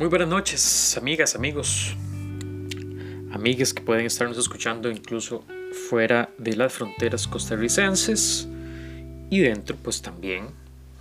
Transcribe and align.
Muy 0.00 0.08
buenas 0.08 0.28
noches, 0.28 0.96
amigas, 0.96 1.34
amigos, 1.34 1.94
amigas 3.32 3.74
que 3.74 3.82
pueden 3.82 4.06
estarnos 4.06 4.38
escuchando 4.38 4.90
incluso 4.90 5.44
fuera 5.90 6.30
de 6.38 6.56
las 6.56 6.72
fronteras 6.72 7.28
costarricenses 7.28 8.48
y 9.28 9.40
dentro, 9.40 9.76
pues 9.76 10.00
también 10.00 10.46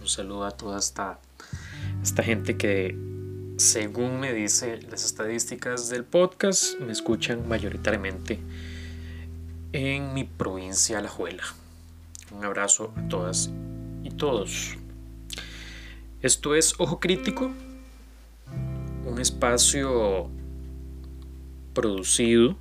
un 0.02 0.07
saludo 0.09 0.43
a 0.43 0.52
toda 0.52 0.77
esta, 0.80 1.17
esta 2.04 2.23
gente 2.23 2.57
que, 2.57 2.98
según 3.55 4.20
me 4.20 4.34
dice 4.34 4.81
las 4.91 5.05
estadísticas 5.05 5.88
del 5.88 6.04
podcast, 6.04 6.77
me 6.81 6.91
escuchan 6.91 7.47
mayoritariamente 7.47 8.38
en 9.71 10.13
mi 10.13 10.25
provincia 10.25 10.97
Alajuela. 10.97 11.43
Un 12.34 12.44
abrazo 12.44 12.94
a 12.97 13.08
todas 13.08 13.50
y 14.03 14.09
todos. 14.09 14.75
Esto 16.22 16.53
es 16.53 16.73
Ojo 16.80 17.00
Crítico, 17.00 17.53
espacio 19.20 20.30
producido 21.73 22.58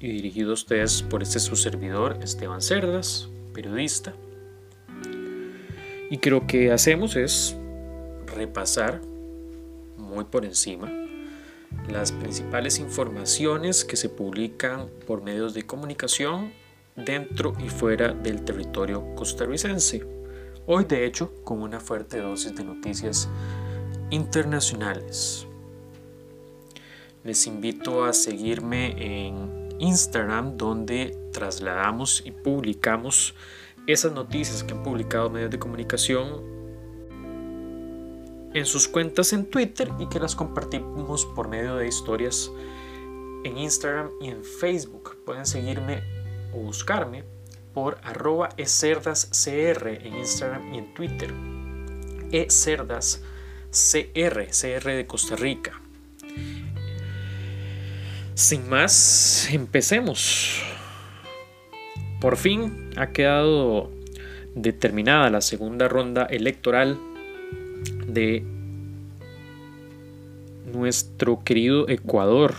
y 0.00 0.12
dirigido 0.12 0.50
a 0.50 0.54
ustedes 0.54 1.02
por 1.02 1.22
este 1.22 1.40
su 1.40 1.56
servidor 1.56 2.18
Esteban 2.22 2.62
Cerdas, 2.62 3.28
periodista. 3.52 4.14
Y 6.10 6.18
que 6.18 6.30
lo 6.30 6.46
que 6.46 6.72
hacemos 6.72 7.16
es 7.16 7.56
repasar 8.26 9.00
muy 9.96 10.24
por 10.24 10.44
encima 10.44 10.90
las 11.90 12.12
principales 12.12 12.78
informaciones 12.78 13.84
que 13.84 13.96
se 13.96 14.08
publican 14.08 14.88
por 15.06 15.22
medios 15.22 15.54
de 15.54 15.66
comunicación 15.66 16.52
dentro 16.96 17.54
y 17.64 17.68
fuera 17.68 18.12
del 18.12 18.44
territorio 18.44 19.14
costarricense. 19.14 20.06
Hoy 20.66 20.84
de 20.84 21.06
hecho 21.06 21.32
con 21.44 21.62
una 21.62 21.80
fuerte 21.80 22.20
dosis 22.20 22.54
de 22.54 22.64
noticias 22.64 23.28
internacionales. 24.10 25.47
Les 27.24 27.46
invito 27.46 28.04
a 28.04 28.12
seguirme 28.12 28.94
en 28.98 29.68
Instagram 29.80 30.56
donde 30.56 31.16
trasladamos 31.32 32.22
y 32.24 32.30
publicamos 32.30 33.34
esas 33.86 34.12
noticias 34.12 34.62
que 34.62 34.74
han 34.74 34.82
publicado 34.82 35.30
medios 35.30 35.50
de 35.50 35.58
comunicación 35.58 36.58
en 38.54 38.66
sus 38.66 38.88
cuentas 38.88 39.32
en 39.32 39.46
Twitter 39.46 39.90
y 39.98 40.08
que 40.08 40.20
las 40.20 40.34
compartimos 40.34 41.26
por 41.26 41.48
medio 41.48 41.76
de 41.76 41.88
historias 41.88 42.50
en 43.44 43.58
Instagram 43.58 44.10
y 44.20 44.28
en 44.28 44.44
Facebook. 44.44 45.16
Pueden 45.24 45.46
seguirme 45.46 46.02
o 46.54 46.58
buscarme 46.58 47.24
por 47.74 47.98
arroba 48.02 48.50
ecerdascr 48.56 49.88
en 49.88 50.16
Instagram 50.16 50.74
y 50.74 50.78
en 50.78 50.94
Twitter. 50.94 51.32
ecerdascr, 52.32 53.22
CR 54.50 54.90
de 54.90 55.06
Costa 55.06 55.36
Rica. 55.36 55.80
Sin 58.38 58.68
más, 58.68 59.48
empecemos. 59.52 60.62
Por 62.20 62.36
fin 62.36 62.90
ha 62.96 63.08
quedado 63.08 63.90
determinada 64.54 65.28
la 65.28 65.40
segunda 65.40 65.88
ronda 65.88 66.22
electoral 66.22 67.00
de 68.06 68.44
nuestro 70.72 71.42
querido 71.42 71.88
Ecuador. 71.88 72.54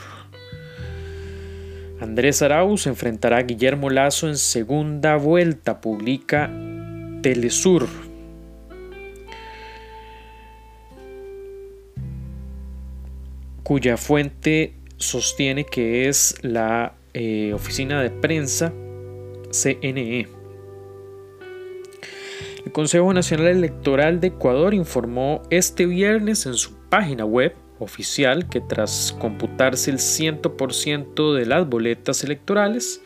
Andrés 2.02 2.42
Arauz 2.42 2.86
enfrentará 2.86 3.38
a 3.38 3.44
Guillermo 3.44 3.90
Lazo 3.90 4.28
en 4.28 4.36
segunda 4.36 5.16
vuelta, 5.16 5.80
publica 5.80 6.52
Telesur. 7.22 7.88
cuya 13.64 13.98
fuente 13.98 14.79
sostiene 15.00 15.66
que 15.66 16.08
es 16.08 16.36
la 16.44 16.94
eh, 17.14 17.52
oficina 17.54 18.02
de 18.02 18.12
prensa 18.12 18.72
CNE. 19.52 20.28
El 22.66 22.72
Consejo 22.72 23.12
Nacional 23.14 23.48
Electoral 23.48 24.20
de 24.20 24.28
Ecuador 24.28 24.74
informó 24.74 25.42
este 25.50 25.86
viernes 25.88 26.46
en 26.46 26.54
su 26.54 26.76
página 26.90 27.26
web 27.26 27.56
oficial 27.80 28.48
que 28.48 28.62
tras 28.62 29.16
computarse 29.20 29.90
el 29.90 29.98
100% 29.98 31.34
de 31.34 31.46
las 31.46 31.68
boletas 31.68 32.24
electorales, 32.24 33.02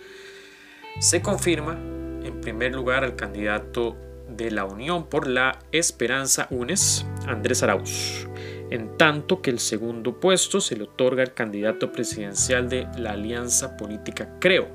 se 0.99 1.21
confirma 1.21 1.79
en 2.23 2.41
primer 2.41 2.73
lugar 2.73 3.03
al 3.03 3.15
candidato 3.15 3.95
de 4.29 4.51
la 4.51 4.65
Unión 4.65 5.07
por 5.07 5.27
la 5.27 5.59
Esperanza 5.71 6.47
UNES, 6.49 7.05
Andrés 7.27 7.61
Arauz, 7.63 8.27
en 8.69 8.97
tanto 8.97 9.41
que 9.41 9.51
el 9.51 9.59
segundo 9.59 10.19
puesto 10.19 10.61
se 10.61 10.75
le 10.75 10.83
otorga 10.83 11.23
al 11.23 11.33
candidato 11.33 11.91
presidencial 11.91 12.69
de 12.69 12.87
la 12.97 13.11
Alianza 13.11 13.77
Política 13.77 14.37
Creo, 14.39 14.69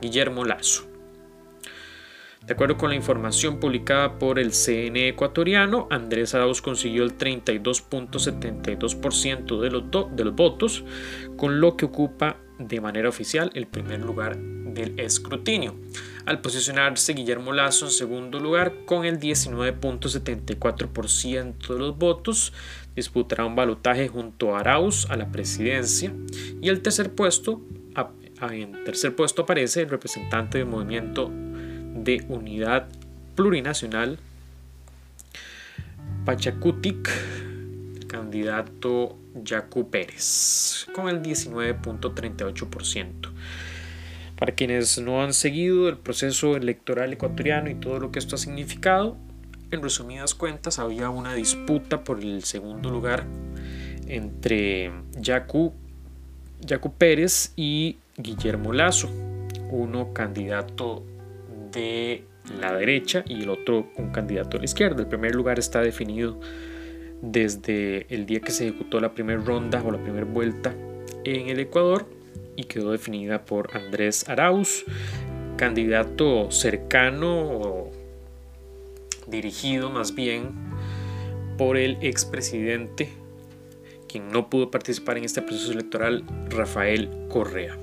Guillermo 0.00 0.44
Lazo. 0.44 0.94
De 2.46 2.52
acuerdo 2.52 2.76
con 2.76 2.90
la 2.90 2.96
información 2.96 3.58
publicada 3.58 4.18
por 4.18 4.38
el 4.38 4.52
CNE 4.52 5.08
ecuatoriano, 5.08 5.88
Andrés 5.90 6.34
Arauz 6.34 6.60
consiguió 6.60 7.02
el 7.02 7.16
32.72% 7.16 9.60
de, 9.60 9.70
los 9.70 9.84
de 10.14 10.24
los 10.24 10.34
votos, 10.34 10.84
con 11.38 11.60
lo 11.60 11.78
que 11.78 11.86
ocupa 11.86 12.36
de 12.58 12.82
manera 12.82 13.08
oficial 13.08 13.50
el 13.54 13.66
primer 13.66 14.00
lugar 14.00 14.36
del 14.36 15.00
escrutinio, 15.00 15.74
al 16.26 16.42
posicionarse 16.42 17.14
Guillermo 17.14 17.54
Lazo 17.54 17.86
en 17.86 17.92
segundo 17.92 18.38
lugar 18.40 18.84
con 18.84 19.06
el 19.06 19.18
19.74% 19.18 21.68
de 21.68 21.78
los 21.78 21.96
votos, 21.96 22.52
disputará 22.96 23.44
un 23.44 23.56
balotaje 23.56 24.08
junto 24.08 24.56
a 24.56 24.60
Arauz 24.60 25.10
a 25.10 25.16
la 25.16 25.30
presidencia 25.30 26.12
y 26.60 26.68
el 26.68 26.82
tercer 26.82 27.14
puesto, 27.14 27.62
en 28.50 28.84
tercer 28.84 29.16
puesto 29.16 29.42
aparece 29.42 29.82
el 29.82 29.88
representante 29.88 30.58
del 30.58 30.66
movimiento 30.66 31.30
de 31.30 32.24
unidad 32.28 32.88
plurinacional 33.34 34.18
Pachacutic, 36.24 37.10
candidato 38.06 39.18
Yacu 39.34 39.90
Pérez, 39.90 40.86
con 40.94 41.08
el 41.08 41.20
19.38%. 41.22 43.30
Para 44.38 44.54
quienes 44.54 44.98
no 44.98 45.22
han 45.22 45.34
seguido 45.34 45.88
el 45.88 45.98
proceso 45.98 46.56
electoral 46.56 47.12
ecuatoriano 47.12 47.68
y 47.70 47.74
todo 47.74 48.00
lo 48.00 48.10
que 48.10 48.18
esto 48.18 48.36
ha 48.36 48.38
significado, 48.38 49.18
en 49.74 49.82
resumidas 49.82 50.34
cuentas 50.34 50.78
había 50.78 51.10
una 51.10 51.34
disputa 51.34 52.02
por 52.02 52.20
el 52.20 52.44
segundo 52.44 52.90
lugar 52.90 53.24
entre 54.06 54.92
Yacu, 55.18 55.72
Yacu 56.60 56.92
Pérez 56.94 57.52
y 57.56 57.98
Guillermo 58.16 58.72
Lazo, 58.72 59.10
uno 59.70 60.12
candidato 60.12 61.04
de 61.72 62.24
la 62.60 62.72
derecha 62.74 63.24
y 63.26 63.42
el 63.42 63.50
otro 63.50 63.88
un 63.96 64.10
candidato 64.10 64.56
a 64.56 64.60
la 64.60 64.64
izquierda. 64.64 65.02
El 65.02 65.08
primer 65.08 65.34
lugar 65.34 65.58
está 65.58 65.80
definido 65.80 66.38
desde 67.20 68.06
el 68.14 68.26
día 68.26 68.40
que 68.40 68.52
se 68.52 68.68
ejecutó 68.68 69.00
la 69.00 69.14
primera 69.14 69.40
ronda 69.40 69.82
o 69.82 69.90
la 69.90 70.02
primera 70.02 70.26
vuelta 70.26 70.74
en 71.24 71.48
el 71.48 71.58
Ecuador 71.58 72.06
y 72.56 72.64
quedó 72.64 72.92
definida 72.92 73.44
por 73.44 73.76
Andrés 73.76 74.28
Arauz, 74.28 74.84
candidato 75.56 76.50
cercano 76.50 77.90
dirigido 79.34 79.90
más 79.90 80.14
bien 80.14 80.52
por 81.58 81.76
el 81.76 81.98
expresidente, 82.00 83.12
quien 84.08 84.28
no 84.28 84.48
pudo 84.48 84.70
participar 84.70 85.18
en 85.18 85.24
este 85.24 85.42
proceso 85.42 85.72
electoral, 85.72 86.24
Rafael 86.48 87.10
Correa. 87.28 87.78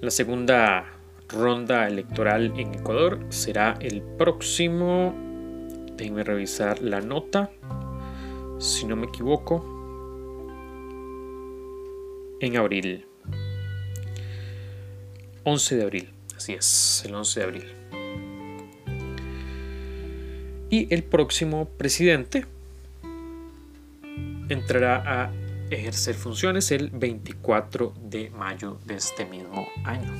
La 0.00 0.10
segunda 0.10 0.98
ronda 1.28 1.86
electoral 1.86 2.52
en 2.56 2.74
Ecuador 2.74 3.20
será 3.28 3.76
el 3.80 4.02
próximo, 4.02 5.14
déjenme 5.96 6.24
revisar 6.24 6.80
la 6.80 7.00
nota, 7.00 7.50
si 8.58 8.86
no 8.86 8.96
me 8.96 9.06
equivoco, 9.06 9.78
en 12.40 12.56
abril. 12.56 13.06
11 15.44 15.76
de 15.76 15.82
abril, 15.82 16.10
así 16.36 16.52
es, 16.52 17.02
el 17.06 17.14
11 17.14 17.40
de 17.40 17.46
abril. 17.46 17.77
Y 20.70 20.92
el 20.94 21.02
próximo 21.02 21.66
presidente 21.66 22.44
entrará 24.48 25.24
a 25.24 25.32
ejercer 25.70 26.14
funciones 26.14 26.70
el 26.70 26.90
24 26.90 27.94
de 28.02 28.30
mayo 28.30 28.78
de 28.84 28.94
este 28.96 29.24
mismo 29.24 29.68
año. 29.84 30.12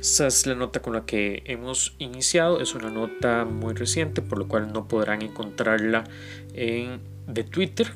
Esa 0.00 0.26
es 0.26 0.46
la 0.46 0.54
nota 0.54 0.80
con 0.80 0.92
la 0.92 1.04
que 1.04 1.42
hemos 1.46 1.96
iniciado. 1.98 2.60
Es 2.60 2.74
una 2.74 2.90
nota 2.90 3.44
muy 3.44 3.74
reciente, 3.74 4.22
por 4.22 4.38
lo 4.38 4.46
cual 4.46 4.72
no 4.72 4.86
podrán 4.88 5.22
encontrarla 5.22 6.04
en 6.54 7.00
de 7.26 7.42
Twitter, 7.42 7.92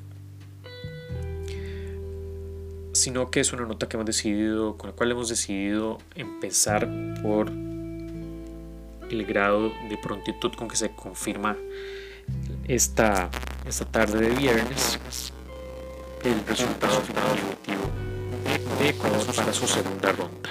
sino 2.93 3.31
que 3.31 3.41
es 3.41 3.53
una 3.53 3.65
nota 3.65 3.89
que 3.89 3.97
hemos 3.97 4.07
decidido, 4.07 4.77
con 4.77 4.91
la 4.91 4.97
cual 4.97 5.13
hemos 5.13 5.29
decidido 5.29 5.99
empezar 6.17 6.89
por 7.23 7.53
el 9.11 9.25
grado 9.25 9.73
de 9.89 9.99
prontitud 9.99 10.53
con 10.55 10.69
que 10.69 10.77
se 10.77 10.91
confirma 10.91 11.57
esta, 12.67 13.31
esta 13.67 13.85
tarde 13.85 14.29
de 14.29 14.37
viernes 14.37 14.99
el 16.25 16.47
resultado 16.47 17.01
final 17.01 17.25
de 18.79 18.89
Ecuador 18.89 19.35
para 19.35 19.53
su 19.53 19.67
segunda 19.67 20.13
ronda. 20.13 20.51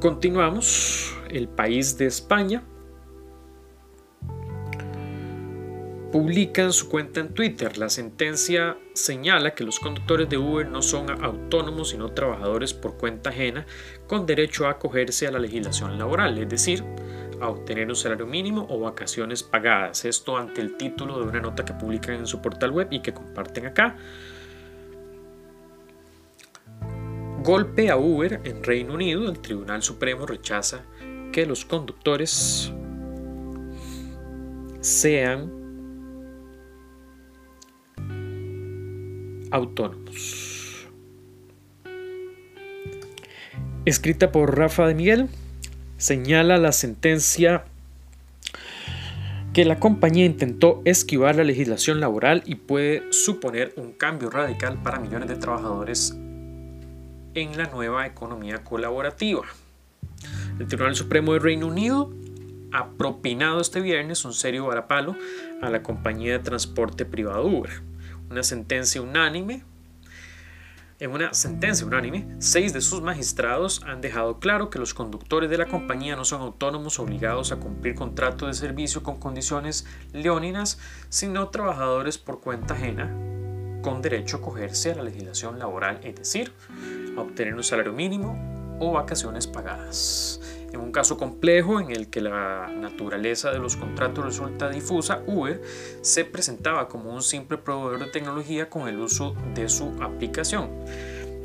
Continuamos. 0.00 1.14
El 1.28 1.48
país 1.48 1.98
de 1.98 2.06
España 2.06 2.62
publica 6.12 6.62
en 6.62 6.72
su 6.72 6.88
cuenta 6.88 7.20
en 7.20 7.34
Twitter. 7.34 7.76
La 7.78 7.90
sentencia 7.90 8.78
señala 8.94 9.54
que 9.54 9.64
los 9.64 9.78
conductores 9.78 10.28
de 10.28 10.38
Uber 10.38 10.66
no 10.68 10.82
son 10.82 11.10
autónomos 11.22 11.90
sino 11.90 12.12
trabajadores 12.12 12.72
por 12.72 12.96
cuenta 12.96 13.30
ajena 13.30 13.66
con 14.06 14.26
derecho 14.26 14.66
a 14.66 14.70
acogerse 14.70 15.26
a 15.26 15.32
la 15.32 15.38
legislación 15.38 15.98
laboral, 15.98 16.38
es 16.38 16.48
decir, 16.48 16.82
a 17.40 17.48
obtener 17.48 17.88
un 17.88 17.96
salario 17.96 18.26
mínimo 18.26 18.66
o 18.70 18.80
vacaciones 18.80 19.42
pagadas. 19.42 20.04
Esto 20.04 20.36
ante 20.36 20.60
el 20.60 20.76
título 20.76 21.18
de 21.20 21.26
una 21.26 21.40
nota 21.40 21.64
que 21.64 21.74
publican 21.74 22.16
en 22.16 22.26
su 22.26 22.40
portal 22.40 22.70
web 22.70 22.88
y 22.90 23.00
que 23.00 23.12
comparten 23.12 23.66
acá. 23.66 23.96
Golpe 27.42 27.90
a 27.90 27.96
Uber 27.96 28.40
en 28.44 28.64
Reino 28.64 28.94
Unido. 28.94 29.28
El 29.28 29.38
Tribunal 29.40 29.82
Supremo 29.82 30.26
rechaza 30.26 30.84
que 31.32 31.46
los 31.46 31.64
conductores 31.64 32.72
sean 34.80 35.57
autónomos. 39.50 40.86
Escrita 43.84 44.32
por 44.32 44.56
Rafa 44.56 44.86
de 44.86 44.94
Miguel, 44.94 45.28
señala 45.96 46.58
la 46.58 46.72
sentencia 46.72 47.64
que 49.52 49.64
la 49.64 49.80
compañía 49.80 50.24
intentó 50.24 50.82
esquivar 50.84 51.36
la 51.36 51.44
legislación 51.44 52.00
laboral 52.00 52.42
y 52.44 52.56
puede 52.56 53.12
suponer 53.12 53.72
un 53.76 53.92
cambio 53.92 54.30
radical 54.30 54.82
para 54.82 55.00
millones 55.00 55.28
de 55.28 55.36
trabajadores 55.36 56.14
en 57.34 57.56
la 57.56 57.66
nueva 57.66 58.06
economía 58.06 58.62
colaborativa. 58.62 59.42
El 60.58 60.66
Tribunal 60.66 60.94
Supremo 60.94 61.32
de 61.32 61.38
Reino 61.38 61.66
Unido 61.66 62.12
ha 62.72 62.90
propinado 62.90 63.60
este 63.60 63.80
viernes 63.80 64.24
un 64.24 64.34
serio 64.34 64.66
varapalo 64.66 65.16
a 65.62 65.70
la 65.70 65.82
compañía 65.82 66.32
de 66.32 66.38
transporte 66.40 67.04
privado 67.04 67.46
Uber. 67.46 67.87
Una 68.30 68.42
sentencia 68.42 69.00
unánime 69.00 69.64
en 71.00 71.12
una 71.12 71.32
sentencia 71.32 71.86
unánime, 71.86 72.26
seis 72.40 72.72
de 72.72 72.80
sus 72.80 73.00
magistrados 73.02 73.82
han 73.86 74.00
dejado 74.00 74.40
claro 74.40 74.68
que 74.68 74.80
los 74.80 74.94
conductores 74.94 75.48
de 75.48 75.56
la 75.56 75.66
compañía 75.66 76.16
no 76.16 76.24
son 76.24 76.40
autónomos 76.40 76.98
obligados 76.98 77.52
a 77.52 77.56
cumplir 77.56 77.94
contrato 77.94 78.48
de 78.48 78.54
servicio 78.54 79.04
con 79.04 79.20
condiciones 79.20 79.86
leóninas, 80.12 80.80
sino 81.08 81.50
trabajadores 81.50 82.18
por 82.18 82.40
cuenta 82.40 82.74
ajena 82.74 83.14
con 83.80 84.02
derecho 84.02 84.38
a 84.38 84.40
acogerse 84.40 84.90
a 84.90 84.96
la 84.96 85.04
legislación 85.04 85.60
laboral, 85.60 86.00
es 86.02 86.16
decir, 86.16 86.52
a 87.16 87.20
obtener 87.20 87.54
un 87.54 87.62
salario 87.62 87.92
mínimo 87.92 88.76
o 88.80 88.90
vacaciones 88.90 89.46
pagadas. 89.46 90.40
En 90.78 90.84
un 90.84 90.92
caso 90.92 91.16
complejo 91.16 91.80
en 91.80 91.90
el 91.90 92.08
que 92.08 92.20
la 92.20 92.68
naturaleza 92.68 93.50
de 93.50 93.58
los 93.58 93.74
contratos 93.74 94.24
resulta 94.24 94.70
difusa, 94.70 95.24
Uber 95.26 95.60
se 96.02 96.24
presentaba 96.24 96.86
como 96.86 97.12
un 97.12 97.20
simple 97.20 97.58
proveedor 97.58 97.98
de 97.98 98.12
tecnología 98.12 98.70
con 98.70 98.86
el 98.86 99.00
uso 99.00 99.34
de 99.56 99.68
su 99.68 99.92
aplicación. 100.00 100.70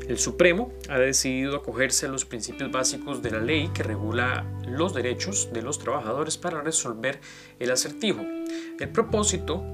El 0.06 0.18
Supremo 0.18 0.72
ha 0.88 1.00
decidido 1.00 1.56
acogerse 1.56 2.06
a 2.06 2.10
los 2.10 2.24
principios 2.24 2.70
básicos 2.70 3.22
de 3.22 3.32
la 3.32 3.40
ley 3.40 3.70
que 3.74 3.82
regula 3.82 4.46
los 4.68 4.94
derechos 4.94 5.52
de 5.52 5.62
los 5.62 5.80
trabajadores 5.80 6.38
para 6.38 6.62
resolver 6.62 7.18
el 7.58 7.72
acertijo. 7.72 8.20
El 8.78 8.88
propósito 8.90 9.64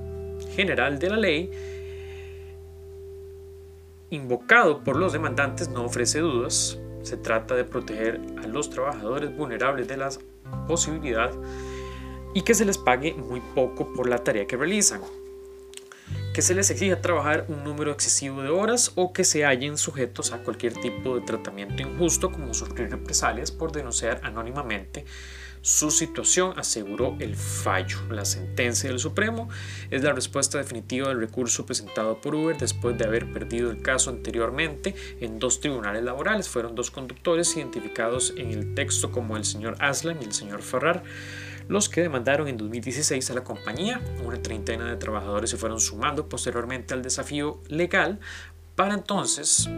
general 0.57 0.99
de 0.99 1.11
la 1.11 1.17
ley 1.19 1.51
invocado 4.09 4.83
por 4.83 4.97
los 4.97 5.13
demandantes 5.13 5.69
no 5.69 5.85
ofrece 5.85 6.21
dudas, 6.21 6.79
se 7.03 7.17
trata 7.17 7.55
de 7.55 7.65
proteger 7.65 8.21
a 8.43 8.47
los 8.47 8.71
trabajadores 8.71 9.37
vulnerables 9.37 9.89
de 9.89 9.97
la 9.97 10.11
posibilidad 10.67 11.31
y 12.35 12.43
que 12.43 12.55
se 12.55 12.65
les 12.65 12.79
pague 12.79 13.15
muy 13.15 13.41
poco 13.55 13.93
por 13.93 14.09
la 14.09 14.19
tarea 14.19 14.47
que 14.47 14.57
realizan, 14.57 15.01
que 16.33 16.43
se 16.43 16.55
les 16.55 16.71
exija 16.71 17.01
trabajar 17.01 17.47
un 17.49 17.65
número 17.65 17.91
excesivo 17.91 18.43
de 18.43 18.51
horas 18.51 18.93
o 18.95 19.13
que 19.13 19.25
se 19.25 19.45
hallen 19.45 19.77
sujetos 19.77 20.33
a 20.33 20.43
cualquier 20.43 20.75
tipo 20.75 21.17
de 21.17 21.23
tratamiento 21.23 21.83
injusto 21.83 22.31
como 22.31 22.55
sufrir 22.55 22.91
represalias 22.91 23.51
por 23.51 23.73
denunciar 23.73 24.21
anónimamente 24.23 25.05
su 25.63 25.91
situación, 25.91 26.55
aseguró 26.57 27.17
el 27.21 27.37
fallo. 27.37 27.99
La 28.11 28.25
sentencia 28.25 28.89
del 28.89 28.99
Supremo 28.99 29.49
es 29.91 30.03
la 30.03 30.13
respuesta 30.13 30.59
definitiva 30.59 31.09
del 31.09 31.21
recurso 31.21 31.67
presentado 31.67 32.21
por 32.21 32.35
Uber 32.35 32.57
después 32.57 32.97
de 32.97 33.05
haber 33.05 33.33
perdido 33.33 33.71
el 33.71 33.83
caso 33.83 34.11
anteriormente 34.11 34.95
en 35.21 35.39
dos 35.39 35.61
tribunales 35.61 36.03
laborales. 36.03 36.49
Fueron 36.49 36.75
dos 36.75 36.91
conductores 36.91 37.57
identificados 37.57 38.35
en 38.37 38.51
el 38.51 38.75
texto 38.75 39.11
como 39.11 39.37
el 39.37 39.45
señor 39.45 39.77
Aslan 39.81 40.19
y 40.21 40.25
el 40.25 40.33
señor 40.33 40.63
Ferrar 40.63 41.03
los 41.69 41.89
que 41.89 42.01
demandaron 42.03 42.49
en 42.49 42.57
2016 42.57 43.31
a 43.31 43.35
la 43.35 43.45
compañía. 43.45 44.01
Una 44.25 44.43
treintena 44.43 44.91
de 44.91 44.97
trabajadores 44.97 45.51
se 45.51 45.57
fueron 45.57 45.79
sumando 45.79 46.29
posteriormente 46.29 46.95
al 46.95 47.03
desafío 47.03 47.63
legal. 47.69 48.19
Para 48.75 48.95
entonces, 48.95 49.69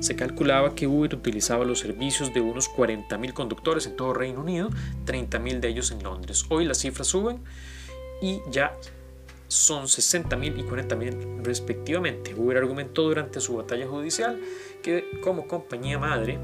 se 0.00 0.16
calculaba 0.16 0.74
que 0.74 0.86
Uber 0.86 1.14
utilizaba 1.14 1.64
los 1.64 1.78
servicios 1.78 2.34
de 2.34 2.40
unos 2.40 2.70
40.000 2.70 3.32
conductores 3.32 3.86
en 3.86 3.96
todo 3.96 4.12
Reino 4.12 4.40
Unido, 4.40 4.70
30.000 5.06 5.60
de 5.60 5.68
ellos 5.68 5.90
en 5.90 6.02
Londres. 6.02 6.44
Hoy 6.48 6.64
las 6.64 6.78
cifras 6.78 7.08
suben 7.08 7.40
y 8.20 8.40
ya 8.50 8.76
son 9.48 9.84
60.000 9.84 10.58
y 10.58 10.62
40.000 10.62 11.44
respectivamente. 11.44 12.34
Uber 12.34 12.56
argumentó 12.56 13.02
durante 13.02 13.40
su 13.40 13.56
batalla 13.56 13.86
judicial 13.86 14.40
que 14.82 15.20
como 15.22 15.46
compañía 15.46 15.98
madre 15.98 16.38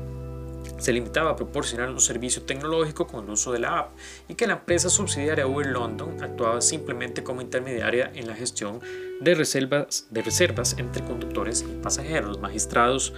se 0.79 0.93
limitaba 0.93 1.31
a 1.31 1.37
proporcionar 1.37 1.91
un 1.91 2.01
servicio 2.01 2.43
tecnológico 2.43 3.07
con 3.07 3.25
el 3.25 3.31
uso 3.31 3.53
de 3.53 3.61
la 3.61 3.79
app 3.79 3.97
y 4.29 4.35
que 4.35 4.47
la 4.47 4.55
empresa 4.55 4.91
subsidiaria 4.91 5.47
Uber 5.47 5.67
London 5.67 6.23
actuaba 6.23 6.61
simplemente 6.61 7.23
como 7.23 7.41
intermediaria 7.41 8.11
en 8.15 8.27
la 8.27 8.35
gestión 8.35 8.81
de 9.21 9.35
reservas, 9.35 10.07
de 10.11 10.23
reservas 10.23 10.77
entre 10.79 11.05
conductores 11.05 11.63
y 11.63 11.81
pasajeros. 11.83 12.29
Los 12.29 12.41
magistrados 12.41 13.15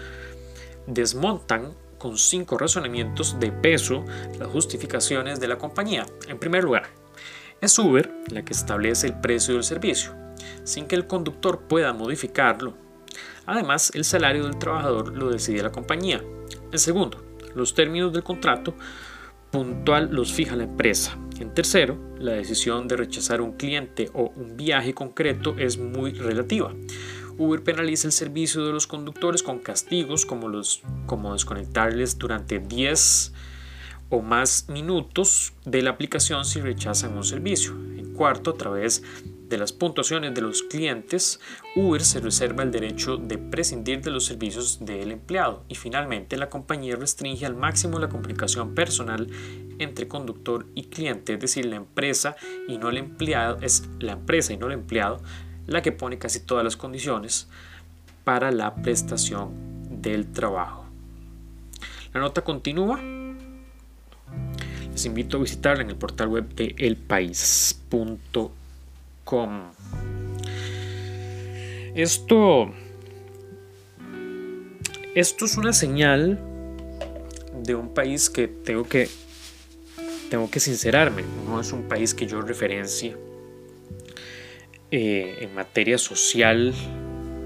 desmontan 0.89 1.75
con 1.99 2.17
cinco 2.17 2.57
razonamientos 2.57 3.39
de 3.39 3.53
peso 3.53 4.05
las 4.39 4.49
justificaciones 4.49 5.39
de 5.41 5.49
la 5.49 5.59
compañía. 5.59 6.07
En 6.29 6.39
primer 6.39 6.65
lugar, 6.65 6.85
es 7.61 7.79
Uber 7.79 8.11
la 8.31 8.45
que 8.45 8.53
establece 8.53 9.07
el 9.07 9.21
precio 9.21 9.55
del 9.55 9.65
servicio, 9.65 10.13
sin 10.65 10.87
que 10.87 10.97
el 10.97 11.07
conductor 11.07 11.61
pueda 11.69 11.93
modificarlo. 11.93 12.75
Además, 13.47 13.91
el 13.95 14.05
salario 14.05 14.45
del 14.45 14.59
trabajador 14.59 15.17
lo 15.17 15.31
decide 15.31 15.63
la 15.63 15.73
compañía. 15.73 16.23
En 16.73 16.79
segundo, 16.79 17.23
los 17.55 17.75
términos 17.75 18.13
del 18.13 18.23
contrato 18.23 18.75
puntual 19.51 20.11
los 20.13 20.33
fija 20.33 20.57
la 20.57 20.65
empresa. 20.65 21.17
En 21.41 21.55
tercero, 21.55 21.99
la 22.19 22.33
decisión 22.33 22.89
de 22.89 22.97
rechazar 22.97 23.41
un 23.41 23.53
cliente 23.53 24.11
o 24.13 24.33
un 24.37 24.57
viaje 24.57 24.95
concreto 24.95 25.57
es 25.59 25.79
muy 25.79 26.13
relativa. 26.13 26.73
Uber 27.39 27.63
penaliza 27.63 28.09
el 28.09 28.13
servicio 28.13 28.67
de 28.67 28.73
los 28.73 28.87
conductores 28.87 29.43
con 29.43 29.61
castigos 29.61 30.27
como, 30.27 30.49
los, 30.49 30.83
como 31.07 31.33
desconectarles 31.33 32.19
durante 32.19 32.59
10 32.59 33.33
o 34.11 34.23
más 34.23 34.69
minutos 34.69 35.53
de 35.65 35.83
la 35.83 35.91
aplicación 35.91 36.45
si 36.45 36.61
rechazan 36.61 37.17
un 37.17 37.25
servicio. 37.25 37.73
En 37.73 38.13
cuarto, 38.15 38.51
a 38.51 38.55
través 38.57 39.05
de 39.49 39.57
las 39.57 39.73
puntuaciones 39.73 40.35
de 40.35 40.41
los 40.41 40.63
clientes, 40.63 41.41
Uber 41.75 42.03
se 42.03 42.21
reserva 42.21 42.65
el 42.65 42.71
derecho 42.71 43.17
de 43.17 43.39
prescindir 43.39 44.03
de 44.03 44.11
los 44.11 44.27
servicios 44.27 44.85
del 44.85 45.11
empleado 45.11 45.65
y 45.69 45.75
finalmente 45.75 46.37
la 46.37 46.51
compañía 46.51 46.97
restringe 46.97 47.47
al 47.47 47.55
máximo 47.55 47.99
la 47.99 48.09
comunicación 48.09 48.75
personal 48.75 49.29
entre 49.79 50.09
conductor 50.09 50.67
y 50.75 50.85
cliente, 50.85 51.35
es 51.35 51.41
decir, 51.41 51.67
la 51.67 51.77
empresa 51.77 52.37
y 52.67 52.79
no 52.79 52.91
el 52.91 52.99
empleado, 52.99 53.59
es 53.63 53.89
la 54.01 54.13
empresa 54.13 54.53
y 54.53 54.57
no 54.57 54.67
el 54.67 54.73
empleado 54.73 55.23
la 55.69 55.81
que 55.83 55.93
pone 55.93 56.19
casi 56.19 56.41
todas 56.41 56.65
las 56.65 56.77
condiciones 56.77 57.47
para 58.25 58.51
la 58.51 58.75
prestación 58.75 59.53
del 60.03 60.33
trabajo. 60.33 60.87
La 62.13 62.21
nota 62.21 62.43
continúa. 62.43 63.01
Les 64.91 65.05
invito 65.05 65.37
a 65.37 65.41
visitarla 65.41 65.85
en 65.85 65.91
el 65.91 65.97
portal 65.97 66.27
web 66.29 66.49
de 66.55 66.75
elpaís.com 66.77 68.49
esto, 71.95 72.73
esto 75.15 75.45
es 75.45 75.57
una 75.57 75.73
señal 75.73 76.39
de 77.63 77.75
un 77.75 77.93
país 77.93 78.31
que 78.31 78.49
tengo 78.49 78.85
que 78.85 79.09
tengo 80.31 80.51
que 80.51 80.61
sincerarme, 80.61 81.25
no 81.47 81.61
es 81.61 81.73
un 81.73 81.89
país 81.89 82.15
que 82.15 82.27
yo 82.27 82.41
referencie 82.41 83.17
eh, 84.91 85.39
en 85.41 85.55
materia 85.55 85.99
social. 85.99 86.75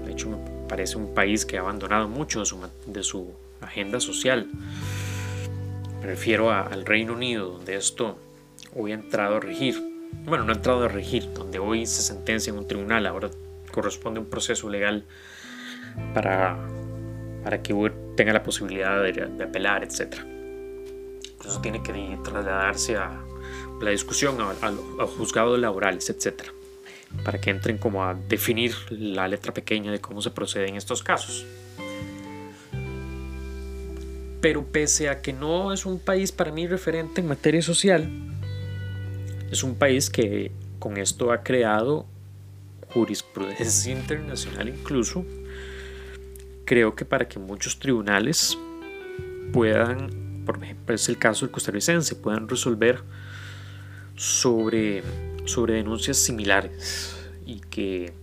De 0.05 0.11
hecho, 0.11 0.29
me 0.29 0.37
parece 0.67 0.97
un 0.97 1.13
país 1.13 1.45
que 1.45 1.57
ha 1.57 1.61
abandonado 1.61 2.07
mucho 2.07 2.39
de 2.39 2.45
su, 2.45 2.59
de 2.85 3.03
su 3.03 3.33
agenda 3.61 3.99
social. 3.99 4.47
Me 5.99 6.07
refiero 6.07 6.51
al 6.51 6.85
Reino 6.85 7.13
Unido, 7.13 7.49
donde 7.49 7.75
esto 7.75 8.17
hoy 8.75 8.91
ha 8.91 8.95
entrado 8.95 9.37
a 9.37 9.39
regir. 9.39 9.81
Bueno, 10.25 10.43
no 10.43 10.51
ha 10.51 10.55
entrado 10.55 10.83
a 10.83 10.87
regir, 10.87 11.31
donde 11.33 11.59
hoy 11.59 11.85
se 11.85 12.01
sentencia 12.01 12.51
en 12.51 12.59
un 12.59 12.67
tribunal, 12.67 13.05
ahora 13.07 13.29
corresponde 13.71 14.19
un 14.19 14.27
proceso 14.27 14.69
legal 14.69 15.05
para, 16.13 16.57
para 17.43 17.61
que 17.61 17.73
tenga 18.15 18.33
la 18.33 18.43
posibilidad 18.43 19.01
de, 19.01 19.43
apelar, 19.43 19.83
etc. 19.83 20.15
Eso 21.45 21.59
tiene 21.61 21.83
que 21.83 22.17
trasladarse 22.23 22.95
a 22.95 23.21
la 23.81 23.89
discusión 23.89 24.39
a, 24.39 24.51
a, 24.51 25.07
juzgados 25.07 25.59
laborales, 25.59 26.09
etc. 26.09 26.43
Para 27.23 27.39
que 27.39 27.51
entren 27.51 27.77
como 27.77 28.03
a 28.03 28.13
definir 28.13 28.73
la 28.89 29.27
letra 29.27 29.53
pequeña 29.53 29.91
de 29.91 29.99
cómo 29.99 30.21
se 30.21 30.31
procede 30.31 30.67
en 30.67 30.75
estos 30.75 31.03
casos. 31.03 31.45
Pero 34.41 34.65
pese 34.65 35.09
a 35.09 35.21
que 35.21 35.31
no 35.31 35.71
es 35.71 35.85
un 35.85 35.99
país 35.99 36.31
para 36.31 36.51
mí 36.51 36.67
referente 36.67 37.21
en 37.21 37.27
materia 37.27 37.61
social, 37.61 38.09
es 39.51 39.63
un 39.63 39.75
país 39.75 40.09
que 40.09 40.51
con 40.79 40.97
esto 40.97 41.31
ha 41.31 41.43
creado 41.43 42.05
jurisprudencia 42.93 43.91
internacional 43.91 44.69
incluso. 44.69 45.25
Creo 46.65 46.95
que 46.95 47.05
para 47.05 47.27
que 47.27 47.39
muchos 47.39 47.79
tribunales 47.79 48.57
puedan, 49.51 50.43
por 50.45 50.63
ejemplo 50.63 50.95
es 50.95 51.07
el 51.09 51.17
caso 51.17 51.45
del 51.45 51.51
costarricense, 51.51 52.15
puedan 52.15 52.47
resolver 52.49 53.01
sobre, 54.15 55.03
sobre 55.45 55.75
denuncias 55.75 56.17
similares 56.17 57.15
y 57.45 57.59
que, 57.59 58.13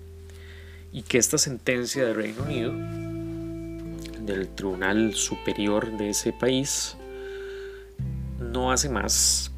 y 0.92 1.02
que 1.02 1.18
esta 1.18 1.38
sentencia 1.38 2.04
del 2.04 2.14
Reino 2.14 2.42
Unido 2.42 2.72
del 4.20 4.48
Tribunal 4.48 5.14
Superior 5.14 5.96
de 5.96 6.10
ese 6.10 6.32
país 6.32 6.96
no 8.38 8.72
hace 8.72 8.88
más 8.88 9.52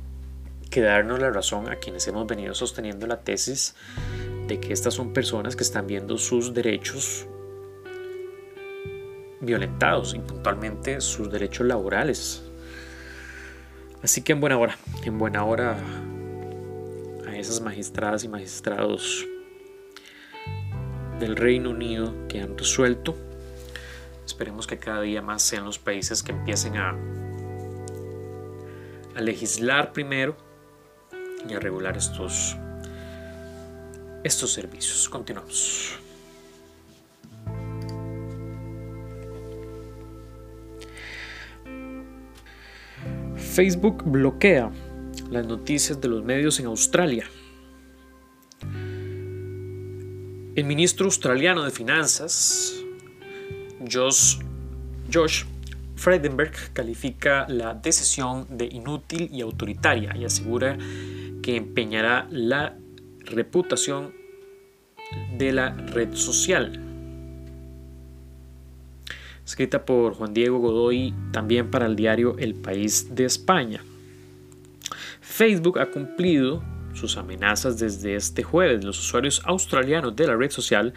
que 0.71 0.81
darnos 0.81 1.21
la 1.21 1.31
razón 1.31 1.69
a 1.69 1.77
quienes 1.77 2.07
hemos 2.09 2.27
venido 2.27 2.55
sosteniendo 2.55 3.07
la 3.07 3.21
tesis 3.21 3.75
de 4.49 4.59
que 4.59 4.73
estas 4.73 4.95
son 4.95 5.13
personas 5.13 5.55
que 5.55 5.63
están 5.63 5.87
viendo 5.87 6.17
sus 6.17 6.55
derechos 6.55 7.27
violentados 9.41 10.15
y 10.15 10.21
puntualmente 10.21 11.01
sus 11.01 11.31
derechos 11.31 11.67
laborales. 11.67 12.43
Así 14.03 14.23
que 14.23 14.33
en 14.33 14.41
buena 14.41 14.57
hora, 14.59 14.79
en 15.05 15.19
buena 15.19 15.45
hora 15.45 15.77
esas 17.43 17.61
magistradas 17.61 18.25
y 18.25 18.29
magistrados 18.29 19.27
del 21.21 21.37
Reino 21.37 21.71
Unido 21.71 22.15
que 22.29 22.41
han 22.41 22.57
resuelto 22.57 23.17
Esperemos 24.33 24.67
que 24.67 24.79
cada 24.79 25.03
día 25.03 25.21
más 25.21 25.43
sean 25.43 25.65
los 25.65 25.79
países 25.79 26.23
que 26.23 26.33
empiecen 26.33 26.77
a, 26.77 26.97
legislar 29.21 29.93
primero 29.93 30.37
y 31.47 31.53
a 31.53 31.61
regular 31.61 31.97
estos, 31.99 32.57
estos 34.25 34.53
servicios. 34.53 35.09
Continuamos. 35.09 35.99
Facebook 43.37 44.03
bloquea 44.05 44.71
las 45.33 45.47
noticias 45.47 45.99
de 46.01 46.09
los 46.09 46.23
medios 46.23 46.61
en 46.61 46.67
Australia. 46.67 47.25
El 50.55 50.65
ministro 50.65 51.07
australiano 51.07 51.65
de 51.65 51.71
Finanzas, 51.71 52.75
Josh, 53.91 54.37
Josh 55.11 55.45
Freidenberg 55.97 56.53
califica 56.75 57.47
la 57.49 57.73
decisión 57.73 58.47
de 58.51 58.67
inútil 58.67 59.31
y 59.33 59.41
autoritaria 59.41 60.15
y 60.15 60.27
asegura 60.27 60.77
que 61.43 61.57
empeñará 61.57 62.29
la 62.31 62.77
reputación 63.25 64.13
de 65.39 65.53
la 65.53 65.71
red 65.71 66.15
social. 66.15 66.79
Escrita 69.47 69.87
por 69.87 70.13
Juan 70.13 70.35
Diego 70.35 70.59
Godoy, 70.59 71.15
también 71.33 71.71
para 71.71 71.87
el 71.87 71.97
diario 71.97 72.37
El 72.39 72.55
País 72.55 73.15
de 73.15 73.25
España. 73.25 73.83
Facebook 75.33 75.79
ha 75.79 75.91
cumplido 75.91 76.63
sus 76.93 77.17
amenazas 77.17 77.79
desde 77.79 78.17
este 78.17 78.43
jueves. 78.43 78.85
Los 78.85 78.99
usuarios 78.99 79.41
australianos 79.47 80.15
de 80.15 80.27
la 80.27 80.37
red 80.37 80.51
social 80.51 80.93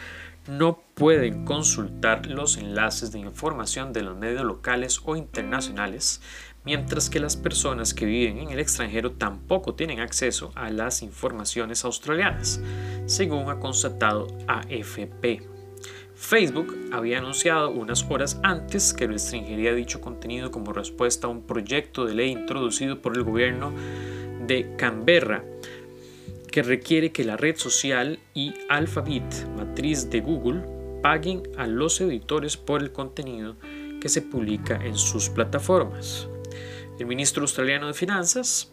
no 0.50 0.84
pueden 0.94 1.46
consultar 1.46 2.28
los 2.28 2.58
enlaces 2.58 3.14
de 3.14 3.20
información 3.20 3.94
de 3.94 4.02
los 4.02 4.18
medios 4.18 4.44
locales 4.44 5.00
o 5.06 5.16
internacionales, 5.16 6.22
mientras 6.66 7.10
que 7.10 7.22
las 7.22 7.38
personas 7.38 7.94
que 7.94 8.06
viven 8.06 8.40
en 8.40 8.50
el 8.50 8.60
extranjero 8.60 9.14
tampoco 9.14 9.74
tienen 9.74 10.02
acceso 10.02 10.52
a 10.56 10.70
las 10.70 11.02
informaciones 11.02 11.86
australianas, 11.86 12.60
según 13.06 13.50
ha 13.50 13.62
constatado 13.62 14.28
AFP. 14.48 15.44
Facebook 16.14 16.76
había 16.92 17.20
anunciado 17.20 17.72
unas 17.72 18.06
horas 18.10 18.40
antes 18.44 18.94
que 18.94 19.08
restringiría 19.08 19.74
dicho 19.74 20.02
contenido 20.02 20.52
como 20.52 20.74
respuesta 20.74 21.28
a 21.28 21.30
un 21.30 21.44
proyecto 21.44 22.06
de 22.06 22.16
ley 22.16 22.32
introducido 22.32 23.02
por 23.02 23.16
el 23.16 23.24
gobierno 23.24 23.74
de 24.48 24.76
Canberra 24.78 25.44
que 26.52 26.64
requiere 26.64 27.12
que 27.12 27.26
la 27.26 27.36
red 27.36 27.58
social 27.58 28.18
y 28.34 28.54
Alphabet, 28.70 29.46
matriz 29.58 30.10
de 30.10 30.22
Google, 30.22 30.64
paguen 31.02 31.44
a 31.58 31.68
los 31.68 32.00
editores 32.00 32.56
por 32.56 32.82
el 32.82 32.94
contenido 32.94 33.58
que 34.00 34.08
se 34.08 34.22
publica 34.22 34.80
en 34.84 34.96
sus 34.96 35.30
plataformas. 35.30 36.30
El 36.98 37.08
ministro 37.08 37.42
australiano 37.42 37.88
de 37.88 37.94
Finanzas, 37.94 38.72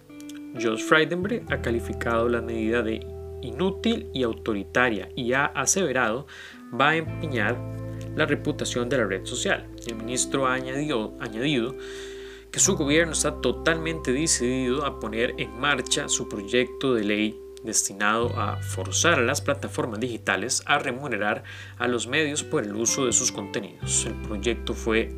Josh 0.54 0.82
Frydenberg, 0.84 1.44
ha 1.50 1.60
calificado 1.60 2.28
la 2.28 2.40
medida 2.40 2.82
de 2.82 3.04
inútil 3.42 4.08
y 4.14 4.22
autoritaria 4.22 5.08
y 5.16 5.32
ha 5.32 5.46
aseverado 5.46 6.28
va 6.72 6.90
a 6.90 6.96
empeñar 6.96 7.58
la 8.14 8.26
reputación 8.26 8.88
de 8.88 8.98
la 8.98 9.06
red 9.06 9.24
social. 9.24 9.68
El 9.86 9.96
ministro 9.96 10.46
ha 10.46 10.54
añadido, 10.54 11.16
añadido 11.18 11.74
que 12.52 12.60
su 12.60 12.76
gobierno 12.76 13.14
está 13.14 13.40
totalmente 13.40 14.12
decidido 14.12 14.84
a 14.84 15.00
poner 15.00 15.34
en 15.38 15.58
marcha 15.58 16.08
su 16.10 16.28
proyecto 16.28 16.94
de 16.94 17.02
ley 17.02 17.40
destinado 17.64 18.38
a 18.38 18.58
forzar 18.58 19.18
a 19.18 19.22
las 19.22 19.40
plataformas 19.40 20.00
digitales 20.00 20.62
a 20.66 20.78
remunerar 20.78 21.44
a 21.78 21.88
los 21.88 22.06
medios 22.06 22.44
por 22.44 22.64
el 22.64 22.74
uso 22.74 23.06
de 23.06 23.12
sus 23.12 23.32
contenidos. 23.32 24.04
El 24.04 24.20
proyecto 24.20 24.74
fue 24.74 25.14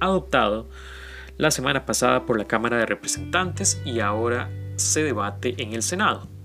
adoptado 0.00 0.66
la 1.36 1.50
semana 1.50 1.84
pasada 1.84 2.24
por 2.24 2.38
la 2.38 2.46
Cámara 2.46 2.78
de 2.78 2.86
Representantes 2.86 3.80
y 3.84 4.00
ahora 4.00 4.50
se 4.76 5.02
debate 5.02 5.54
en 5.58 5.74
el 5.74 5.82
Senado. 5.82 6.35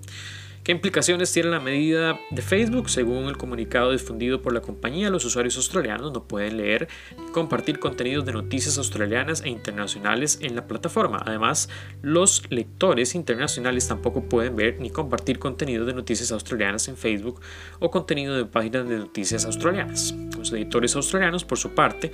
¿Qué 0.64 0.72
implicaciones 0.72 1.32
tiene 1.34 1.50
la 1.50 1.60
medida 1.60 2.20
de 2.30 2.42
Facebook? 2.44 2.88
Según 2.88 3.26
el 3.26 3.36
comunicado 3.36 3.94
difundido 3.94 4.44
por 4.44 4.54
la 4.54 4.62
compañía, 4.62 5.10
los 5.10 5.26
usuarios 5.26 5.58
australianos 5.58 6.14
no 6.14 6.28
pueden 6.28 6.58
leer 6.58 6.88
ni 7.18 7.32
compartir 7.32 7.80
contenidos 7.80 8.26
de 8.26 8.34
noticias 8.34 8.78
australianas 8.78 9.42
e 9.42 9.50
internacionales 9.50 10.38
en 10.40 10.56
la 10.56 10.68
plataforma. 10.68 11.20
Además, 11.26 11.68
los 12.04 12.44
lectores 12.52 13.16
internacionales 13.16 13.88
tampoco 13.88 14.26
pueden 14.26 14.56
ver 14.56 14.80
ni 14.80 14.92
compartir 14.92 15.40
contenidos 15.40 15.88
de 15.88 15.96
noticias 15.96 16.32
australianas 16.32 16.88
en 16.90 16.96
Facebook 16.96 17.42
o 17.80 17.90
contenido 17.90 18.38
de 18.38 18.46
páginas 18.46 18.88
de 18.88 19.00
noticias 19.00 19.46
australianas. 19.46 20.14
Los 20.38 20.54
editores 20.54 20.96
australianos, 20.96 21.44
por 21.44 21.58
su 21.58 21.74
parte, 21.74 22.12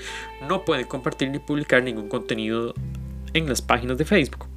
no 0.47 0.63
pueden 0.63 0.87
compartir 0.87 1.31
ni 1.31 1.39
publicar 1.39 1.83
ningún 1.83 2.07
contenido 2.07 2.73
en 3.33 3.49
las 3.49 3.61
páginas 3.61 3.97
de 3.97 4.05
Facebook 4.05 4.47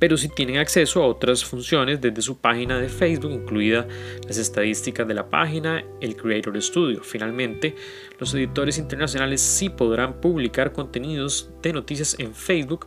pero 0.00 0.16
si 0.16 0.30
tienen 0.30 0.56
acceso 0.56 1.02
a 1.02 1.06
otras 1.06 1.44
funciones 1.44 2.00
desde 2.00 2.22
su 2.22 2.38
página 2.38 2.80
de 2.80 2.88
Facebook, 2.88 3.30
incluida 3.30 3.86
las 4.26 4.38
estadísticas 4.38 5.06
de 5.06 5.14
la 5.14 5.28
página, 5.28 5.84
el 6.00 6.16
Creator 6.16 6.60
Studio. 6.60 7.02
Finalmente, 7.04 7.76
los 8.18 8.34
editores 8.34 8.78
internacionales 8.78 9.42
sí 9.42 9.68
podrán 9.68 10.14
publicar 10.20 10.72
contenidos 10.72 11.50
de 11.62 11.74
noticias 11.74 12.16
en 12.18 12.34
Facebook 12.34 12.86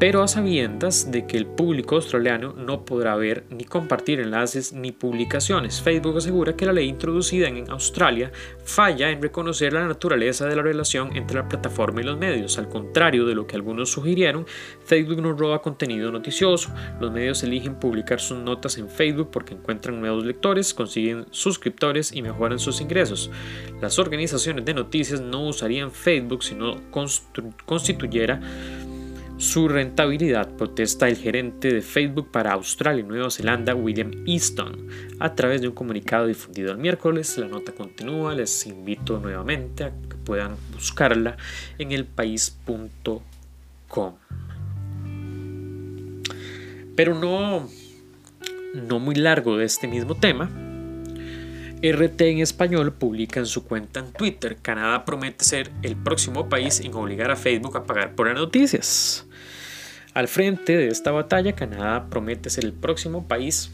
pero 0.00 0.22
a 0.22 0.28
sabiendas 0.28 1.12
de 1.12 1.26
que 1.26 1.36
el 1.36 1.44
público 1.44 1.96
australiano 1.96 2.54
no 2.54 2.86
podrá 2.86 3.16
ver 3.16 3.44
ni 3.50 3.64
compartir 3.64 4.18
enlaces 4.18 4.72
ni 4.72 4.92
publicaciones. 4.92 5.82
Facebook 5.82 6.16
asegura 6.16 6.56
que 6.56 6.64
la 6.64 6.72
ley 6.72 6.88
introducida 6.88 7.48
en 7.48 7.70
Australia 7.70 8.32
falla 8.64 9.10
en 9.10 9.20
reconocer 9.20 9.74
la 9.74 9.86
naturaleza 9.86 10.46
de 10.46 10.56
la 10.56 10.62
relación 10.62 11.14
entre 11.18 11.36
la 11.36 11.46
plataforma 11.46 12.00
y 12.00 12.04
los 12.04 12.18
medios. 12.18 12.56
Al 12.56 12.70
contrario 12.70 13.26
de 13.26 13.34
lo 13.34 13.46
que 13.46 13.56
algunos 13.56 13.90
sugirieron, 13.90 14.46
Facebook 14.86 15.20
no 15.20 15.34
roba 15.34 15.60
contenido 15.60 16.10
noticioso. 16.10 16.70
Los 16.98 17.12
medios 17.12 17.42
eligen 17.42 17.74
publicar 17.74 18.20
sus 18.20 18.38
notas 18.38 18.78
en 18.78 18.88
Facebook 18.88 19.28
porque 19.30 19.52
encuentran 19.52 20.00
nuevos 20.00 20.24
lectores, 20.24 20.72
consiguen 20.72 21.26
suscriptores 21.30 22.10
y 22.14 22.22
mejoran 22.22 22.58
sus 22.58 22.80
ingresos. 22.80 23.30
Las 23.82 23.98
organizaciones 23.98 24.64
de 24.64 24.72
noticias 24.72 25.20
no 25.20 25.46
usarían 25.46 25.90
Facebook 25.90 26.42
si 26.42 26.54
no 26.54 26.80
constituyera 27.66 28.40
su 29.40 29.68
rentabilidad, 29.68 30.50
protesta 30.50 31.08
el 31.08 31.16
gerente 31.16 31.72
de 31.72 31.80
Facebook 31.80 32.30
para 32.30 32.52
Australia 32.52 33.00
y 33.00 33.06
Nueva 33.06 33.30
Zelanda, 33.30 33.74
William 33.74 34.12
Easton, 34.26 34.86
a 35.18 35.34
través 35.34 35.62
de 35.62 35.68
un 35.68 35.74
comunicado 35.74 36.26
difundido 36.26 36.72
el 36.72 36.76
miércoles. 36.76 37.38
La 37.38 37.48
nota 37.48 37.72
continúa, 37.72 38.34
les 38.34 38.66
invito 38.66 39.18
nuevamente 39.18 39.84
a 39.84 39.92
que 39.92 40.16
puedan 40.16 40.56
buscarla 40.74 41.38
en 41.78 41.92
elpaís.com. 41.92 43.22
Pero 46.94 47.14
no, 47.14 47.66
no 48.74 48.98
muy 48.98 49.14
largo 49.14 49.56
de 49.56 49.64
este 49.64 49.88
mismo 49.88 50.16
tema, 50.16 50.50
RT 51.82 52.20
en 52.20 52.40
español 52.40 52.92
publica 52.92 53.40
en 53.40 53.46
su 53.46 53.64
cuenta 53.64 54.00
en 54.00 54.12
Twitter, 54.12 54.58
Canadá 54.60 55.06
promete 55.06 55.46
ser 55.46 55.70
el 55.80 55.96
próximo 55.96 56.50
país 56.50 56.80
en 56.80 56.92
obligar 56.92 57.30
a 57.30 57.36
Facebook 57.36 57.78
a 57.78 57.84
pagar 57.84 58.14
por 58.14 58.26
las 58.26 58.36
noticias. 58.36 59.26
Al 60.12 60.26
frente 60.26 60.76
de 60.76 60.88
esta 60.88 61.12
batalla, 61.12 61.54
Canadá 61.54 62.06
promete 62.10 62.50
ser 62.50 62.64
el 62.64 62.72
próximo 62.72 63.28
país 63.28 63.70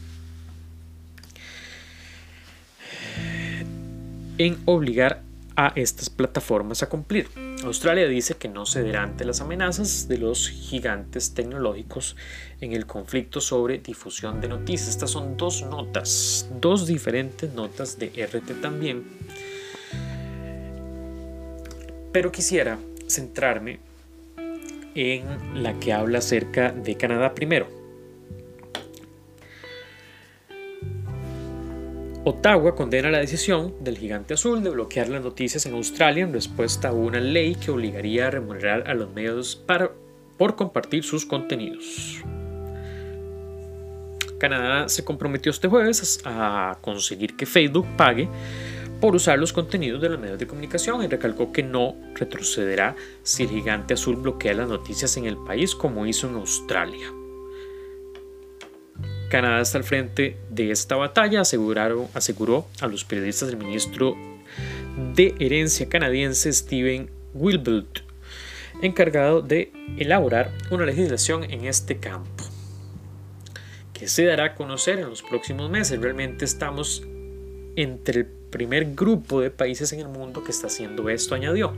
en 4.37 4.57
obligar 4.65 5.23
a 5.55 5.73
estas 5.75 6.11
plataformas 6.11 6.83
a 6.83 6.89
cumplir. 6.89 7.27
Australia 7.63 8.07
dice 8.07 8.35
que 8.35 8.47
no 8.47 8.67
cederá 8.67 9.01
ante 9.01 9.25
las 9.25 9.41
amenazas 9.41 10.07
de 10.07 10.19
los 10.19 10.47
gigantes 10.47 11.33
tecnológicos 11.33 12.15
en 12.61 12.73
el 12.73 12.85
conflicto 12.85 13.41
sobre 13.41 13.79
difusión 13.79 14.39
de 14.39 14.49
noticias. 14.49 14.89
Estas 14.89 15.09
son 15.09 15.35
dos 15.35 15.63
notas, 15.63 16.47
dos 16.61 16.85
diferentes 16.85 17.51
notas 17.51 17.97
de 17.97 18.09
RT 18.09 18.61
también. 18.61 19.05
Pero 22.11 22.31
quisiera 22.31 22.77
centrarme 23.07 23.79
en 24.97 25.63
la 25.63 25.79
que 25.79 25.93
habla 25.93 26.17
acerca 26.17 26.71
de 26.71 26.95
Canadá 26.95 27.35
primero. 27.35 27.67
Ottawa 32.23 32.75
condena 32.75 33.09
la 33.09 33.19
decisión 33.19 33.75
del 33.81 33.97
gigante 33.97 34.33
azul 34.33 34.61
de 34.61 34.69
bloquear 34.69 35.07
las 35.07 35.23
noticias 35.23 35.65
en 35.65 35.75
Australia 35.75 36.23
en 36.23 36.33
respuesta 36.33 36.89
a 36.89 36.91
una 36.91 37.21
ley 37.21 37.55
que 37.55 37.71
obligaría 37.71 38.27
a 38.27 38.31
remunerar 38.31 38.89
a 38.89 38.93
los 38.95 39.09
medios 39.13 39.55
para, 39.55 39.91
por 40.37 40.57
compartir 40.57 41.05
sus 41.05 41.25
contenidos. 41.25 42.21
Canadá 44.39 44.89
se 44.89 45.05
comprometió 45.05 45.51
este 45.51 45.67
jueves 45.67 46.19
a 46.25 46.77
conseguir 46.81 47.37
que 47.37 47.45
Facebook 47.45 47.87
pague 47.95 48.27
por 48.99 49.15
usar 49.15 49.37
los 49.37 49.53
contenidos 49.53 50.01
de 50.01 50.09
los 50.09 50.19
medios 50.19 50.39
de 50.39 50.47
comunicación 50.47 51.03
y 51.03 51.07
recalcó 51.07 51.51
que 51.51 51.63
no 51.63 51.95
retrocederá 52.15 52.95
si 53.23 53.43
el 53.43 53.49
gigante 53.49 53.93
azul 53.93 54.15
bloquea 54.15 54.53
las 54.53 54.67
noticias 54.67 55.15
en 55.17 55.25
el 55.25 55.37
país 55.37 55.75
como 55.75 56.05
hizo 56.05 56.27
en 56.27 56.35
Australia. 56.35 57.11
Canadá 59.29 59.61
está 59.61 59.77
al 59.77 59.83
frente 59.83 60.37
de 60.49 60.71
esta 60.71 60.95
batalla, 60.95 61.41
aseguraron, 61.41 62.07
aseguró 62.13 62.67
a 62.79 62.87
los 62.87 63.03
periodistas 63.03 63.49
el 63.49 63.57
ministro 63.57 64.15
de 65.15 65.35
Herencia 65.39 65.89
canadiense 65.89 66.51
Steven 66.51 67.09
Wilbert, 67.33 67.99
encargado 68.81 69.41
de 69.41 69.71
elaborar 69.97 70.51
una 70.71 70.85
legislación 70.85 71.43
en 71.43 71.65
este 71.65 71.97
campo, 71.97 72.45
que 73.93 74.07
se 74.07 74.25
dará 74.25 74.45
a 74.45 74.55
conocer 74.55 74.99
en 74.99 75.09
los 75.09 75.21
próximos 75.21 75.69
meses. 75.69 75.99
Realmente 75.99 76.45
estamos 76.45 77.03
entre 77.77 78.21
el 78.21 78.25
primer 78.25 78.93
grupo 78.95 79.39
de 79.39 79.51
países 79.51 79.93
en 79.93 80.01
el 80.01 80.09
mundo 80.09 80.43
que 80.43 80.51
está 80.51 80.67
haciendo 80.67 81.09
esto, 81.09 81.35
añadió. 81.35 81.73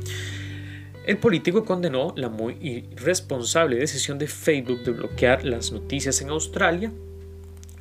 El 1.05 1.17
político 1.17 1.65
condenó 1.65 2.13
la 2.15 2.29
muy 2.29 2.57
irresponsable 2.61 3.77
decisión 3.77 4.17
de 4.17 4.27
Facebook 4.27 4.83
de 4.83 4.91
bloquear 4.91 5.45
las 5.45 5.71
noticias 5.71 6.21
en 6.21 6.29
Australia 6.29 6.91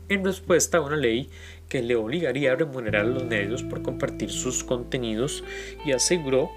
en 0.08 0.24
respuesta 0.24 0.78
a 0.78 0.80
una 0.80 0.96
ley 0.96 1.28
que 1.68 1.82
le 1.82 1.96
obligaría 1.96 2.52
a 2.52 2.56
remunerar 2.56 3.04
a 3.04 3.08
los 3.08 3.24
medios 3.24 3.62
por 3.62 3.82
compartir 3.82 4.30
sus 4.30 4.64
contenidos 4.64 5.44
y 5.84 5.92
aseguró 5.92 6.50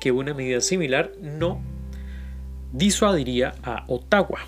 que 0.00 0.12
una 0.12 0.34
medida 0.34 0.60
similar 0.60 1.12
no 1.20 1.62
disuadiría 2.72 3.54
a 3.62 3.84
Ottawa. 3.88 4.40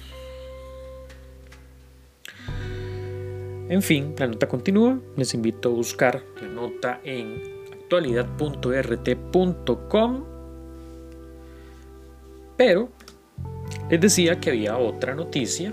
En 3.72 3.80
fin, 3.80 4.14
la 4.18 4.26
nota 4.26 4.46
continúa. 4.46 5.00
Les 5.16 5.32
invito 5.32 5.70
a 5.70 5.72
buscar 5.72 6.22
la 6.42 6.48
nota 6.48 7.00
en 7.04 7.40
actualidad.rt.com. 7.72 10.24
Pero 12.58 12.90
les 13.88 13.98
decía 13.98 14.38
que 14.38 14.50
había 14.50 14.76
otra 14.76 15.14
noticia 15.14 15.72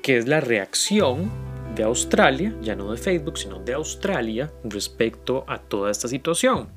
que 0.00 0.16
es 0.16 0.28
la 0.28 0.40
reacción 0.40 1.28
de 1.74 1.82
Australia, 1.82 2.54
ya 2.62 2.76
no 2.76 2.92
de 2.92 2.96
Facebook, 2.96 3.36
sino 3.36 3.58
de 3.58 3.74
Australia 3.74 4.52
respecto 4.62 5.44
a 5.48 5.58
toda 5.58 5.90
esta 5.90 6.06
situación. 6.06 6.68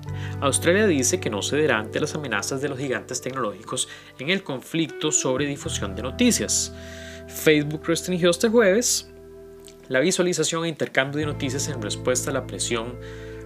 Australia 0.42 0.88
dice 0.88 1.20
que 1.20 1.30
no 1.30 1.44
cederá 1.44 1.78
ante 1.78 2.00
las 2.00 2.16
amenazas 2.16 2.62
de 2.62 2.70
los 2.70 2.80
gigantes 2.80 3.22
tecnológicos 3.22 3.90
en 4.18 4.32
el 4.32 4.42
conflicto 4.42 5.12
sobre 5.12 5.46
difusión 5.46 5.96
de 5.96 6.02
noticias. 6.02 6.74
Facebook 7.28 7.86
restringió 7.86 8.30
este 8.30 8.50
jueves 8.50 9.12
la 9.90 10.00
visualización 10.00 10.66
e 10.66 10.70
intercambio 10.70 11.20
de 11.20 11.26
noticias 11.26 11.68
en 11.70 11.82
respuesta 11.82 12.32
a 12.32 12.34
la 12.34 12.46
presión 12.46 12.96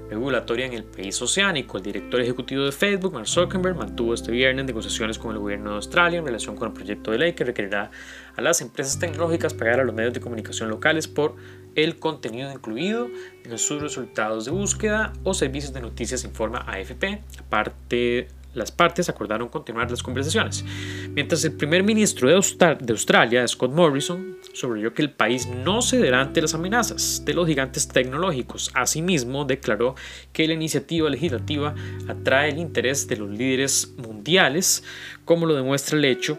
regulatoria 0.09 0.65
en 0.65 0.73
el 0.73 0.83
país 0.83 1.21
oceánico. 1.21 1.77
El 1.77 1.83
director 1.83 2.19
ejecutivo 2.19 2.63
de 2.63 2.71
Facebook, 2.71 3.13
Mark 3.13 3.27
Zuckerberg, 3.27 3.77
mantuvo 3.77 4.13
este 4.13 4.31
viernes 4.31 4.65
negociaciones 4.65 5.17
con 5.17 5.31
el 5.31 5.39
gobierno 5.39 5.69
de 5.69 5.75
Australia 5.77 6.19
en 6.19 6.25
relación 6.25 6.57
con 6.57 6.67
el 6.67 6.73
proyecto 6.73 7.11
de 7.11 7.19
ley 7.19 7.33
que 7.33 7.45
requerirá 7.45 7.91
a 8.35 8.41
las 8.41 8.59
empresas 8.61 8.99
tecnológicas 8.99 9.53
pagar 9.53 9.79
a 9.79 9.83
los 9.83 9.95
medios 9.95 10.13
de 10.13 10.19
comunicación 10.19 10.69
locales 10.69 11.07
por 11.07 11.35
el 11.75 11.97
contenido 11.97 12.51
incluido 12.51 13.07
en 13.45 13.57
sus 13.57 13.81
resultados 13.81 14.43
de 14.45 14.51
búsqueda 14.51 15.13
o 15.23 15.33
servicios 15.33 15.73
de 15.73 15.79
noticias, 15.79 16.25
informa 16.25 16.65
AFP. 16.67 17.21
Aparte 17.39 18.27
las 18.53 18.71
partes 18.71 19.07
acordaron 19.09 19.47
continuar 19.47 19.89
las 19.89 20.03
conversaciones, 20.03 20.65
mientras 21.11 21.43
el 21.45 21.53
primer 21.53 21.83
ministro 21.83 22.27
de, 22.27 22.35
Australia, 22.35 23.47
Scott 23.47 23.71
Morrison, 23.71 24.37
subrayó 24.53 24.93
que 24.93 25.01
el 25.01 25.11
país 25.11 25.47
no 25.47 25.81
cederá 25.81 26.21
ante 26.21 26.41
las 26.41 26.53
amenazas 26.53 27.23
de 27.23 27.33
los 27.33 27.47
gigantes 27.47 27.87
tecnológicos. 27.87 28.71
Asimismo, 28.73 29.45
declaró 29.45 29.95
que 30.33 30.47
la 30.47 30.53
iniciativa 30.53 31.09
legislativa 31.09 31.73
atrae 32.07 32.49
el 32.49 32.57
interés 32.57 33.07
de 33.07 33.17
los 33.17 33.29
líderes 33.29 33.93
mundiales, 33.97 34.83
como 35.23 35.45
lo 35.45 35.55
demuestra 35.55 35.97
el 35.97 36.05
hecho 36.05 36.37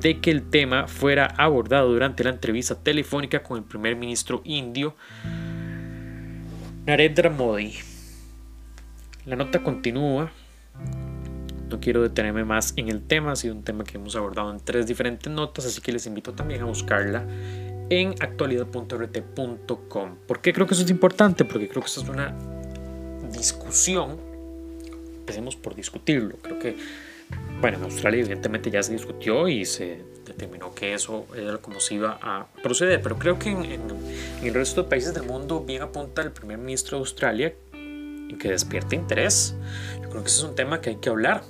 de 0.00 0.20
que 0.20 0.30
el 0.30 0.50
tema 0.50 0.86
fuera 0.86 1.26
abordado 1.26 1.90
durante 1.90 2.24
la 2.24 2.30
entrevista 2.30 2.74
telefónica 2.74 3.42
con 3.42 3.58
el 3.58 3.64
primer 3.64 3.96
ministro 3.96 4.42
indio 4.44 4.94
Narendra 6.86 7.30
Modi. 7.30 7.74
La 9.24 9.36
nota 9.36 9.62
continúa 9.62 10.30
no 11.74 11.80
quiero 11.80 12.02
detenerme 12.02 12.44
más 12.44 12.72
en 12.76 12.88
el 12.88 13.02
tema, 13.02 13.32
ha 13.32 13.36
sido 13.36 13.54
un 13.54 13.64
tema 13.64 13.82
que 13.82 13.98
hemos 13.98 14.14
abordado 14.14 14.50
en 14.52 14.60
tres 14.60 14.86
diferentes 14.86 15.32
notas, 15.32 15.66
así 15.66 15.80
que 15.80 15.90
les 15.90 16.06
invito 16.06 16.32
también 16.32 16.62
a 16.62 16.66
buscarla 16.66 17.26
en 17.90 18.14
actualidad.rt.com. 18.20 20.16
¿Por 20.26 20.40
qué 20.40 20.52
creo 20.52 20.66
que 20.66 20.74
eso 20.74 20.84
es 20.84 20.90
importante? 20.90 21.44
Porque 21.44 21.68
creo 21.68 21.82
que 21.82 21.88
eso 21.88 22.02
es 22.02 22.08
una 22.08 22.32
discusión. 23.32 24.18
Empecemos 25.18 25.56
por 25.56 25.74
discutirlo. 25.74 26.36
Creo 26.40 26.60
que, 26.60 26.76
bueno, 27.60 27.78
en 27.78 27.84
Australia 27.84 28.20
evidentemente 28.20 28.70
ya 28.70 28.82
se 28.82 28.92
discutió 28.92 29.48
y 29.48 29.64
se 29.64 29.98
determinó 30.24 30.74
que 30.74 30.94
eso 30.94 31.26
era 31.36 31.58
como 31.58 31.80
se 31.80 31.94
iba 31.94 32.18
a 32.22 32.46
proceder, 32.62 33.02
pero 33.02 33.18
creo 33.18 33.38
que 33.38 33.50
en, 33.50 33.64
en 33.64 33.82
el 34.42 34.54
resto 34.54 34.84
de 34.84 34.88
países 34.88 35.12
del 35.12 35.24
mundo 35.24 35.64
bien 35.64 35.82
apunta 35.82 36.22
el 36.22 36.30
primer 36.30 36.58
ministro 36.58 36.98
de 36.98 37.00
Australia 37.00 37.52
en 37.72 38.38
que 38.38 38.50
despierta 38.50 38.94
interés. 38.94 39.56
Yo 40.00 40.08
creo 40.08 40.22
que 40.22 40.28
ese 40.28 40.38
es 40.38 40.44
un 40.44 40.54
tema 40.54 40.80
que 40.80 40.90
hay 40.90 40.96
que 40.96 41.08
hablar. 41.10 41.42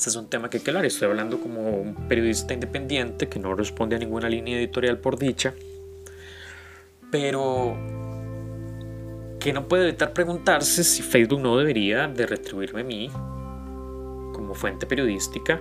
Este 0.00 0.08
es 0.08 0.16
un 0.16 0.30
tema 0.30 0.48
que 0.48 0.56
hay 0.56 0.64
que 0.64 0.70
hablar. 0.70 0.86
Estoy 0.86 1.10
hablando 1.10 1.38
como 1.42 1.78
un 1.78 1.94
periodista 2.08 2.54
independiente 2.54 3.28
que 3.28 3.38
no 3.38 3.54
responde 3.54 3.96
a 3.96 3.98
ninguna 3.98 4.30
línea 4.30 4.56
editorial 4.56 4.96
por 4.96 5.18
dicha, 5.18 5.52
pero 7.10 7.76
que 9.38 9.52
no 9.52 9.68
puede 9.68 9.88
evitar 9.88 10.14
preguntarse 10.14 10.84
si 10.84 11.02
Facebook 11.02 11.42
no 11.42 11.58
debería 11.58 12.08
de 12.08 12.24
retribuirme 12.24 12.80
a 12.80 12.84
mí 12.84 13.10
como 14.32 14.54
fuente 14.54 14.86
periodística 14.86 15.60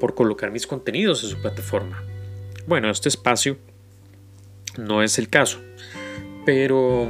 por 0.00 0.16
colocar 0.16 0.50
mis 0.50 0.66
contenidos 0.66 1.22
en 1.22 1.30
su 1.30 1.40
plataforma. 1.40 2.02
Bueno, 2.66 2.90
este 2.90 3.08
espacio 3.08 3.56
no 4.76 5.04
es 5.04 5.16
el 5.20 5.28
caso, 5.28 5.60
pero 6.44 7.06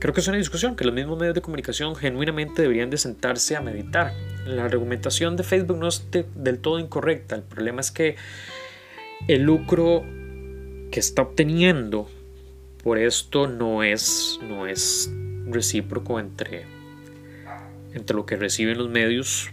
Creo 0.00 0.14
que 0.14 0.20
es 0.20 0.28
una 0.28 0.38
discusión 0.38 0.76
que 0.76 0.84
los 0.86 0.94
mismos 0.94 1.18
medios 1.18 1.34
de 1.34 1.42
comunicación 1.42 1.94
genuinamente 1.94 2.62
deberían 2.62 2.88
de 2.88 2.96
sentarse 2.96 3.54
a 3.54 3.60
meditar. 3.60 4.14
La 4.46 4.64
argumentación 4.64 5.36
de 5.36 5.42
Facebook 5.42 5.76
no 5.76 5.88
es 5.88 6.08
del 6.34 6.58
todo 6.58 6.78
incorrecta. 6.78 7.36
El 7.36 7.42
problema 7.42 7.82
es 7.82 7.90
que 7.90 8.16
el 9.28 9.42
lucro 9.42 10.02
que 10.90 11.00
está 11.00 11.20
obteniendo 11.20 12.08
por 12.82 12.96
esto 12.96 13.46
no 13.46 13.82
es, 13.82 14.40
no 14.42 14.66
es 14.66 15.12
recíproco 15.44 16.18
entre, 16.18 16.64
entre 17.92 18.16
lo 18.16 18.24
que 18.24 18.36
reciben 18.36 18.78
los 18.78 18.88
medios 18.88 19.50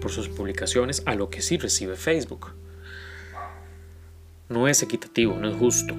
por 0.00 0.12
sus 0.12 0.28
publicaciones 0.28 1.02
a 1.06 1.16
lo 1.16 1.28
que 1.28 1.42
sí 1.42 1.58
recibe 1.58 1.96
Facebook. 1.96 2.52
No 4.48 4.68
es 4.68 4.80
equitativo, 4.80 5.34
no 5.34 5.48
es 5.48 5.56
justo. 5.56 5.96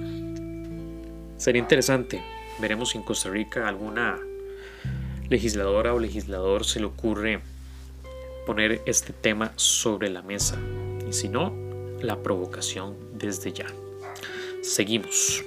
Sería 1.36 1.60
interesante 1.60 2.22
Veremos 2.60 2.90
si 2.90 2.98
en 2.98 3.04
Costa 3.04 3.30
Rica 3.30 3.68
alguna 3.68 4.18
legisladora 5.28 5.94
o 5.94 5.98
legislador 5.98 6.64
se 6.64 6.80
le 6.80 6.86
ocurre 6.86 7.40
poner 8.46 8.82
este 8.86 9.12
tema 9.12 9.52
sobre 9.56 10.10
la 10.10 10.22
mesa 10.22 10.58
y 11.08 11.12
si 11.12 11.28
no, 11.28 11.52
la 12.00 12.22
provocación 12.22 12.96
desde 13.14 13.52
ya. 13.52 13.66
Seguimos. 14.62 15.44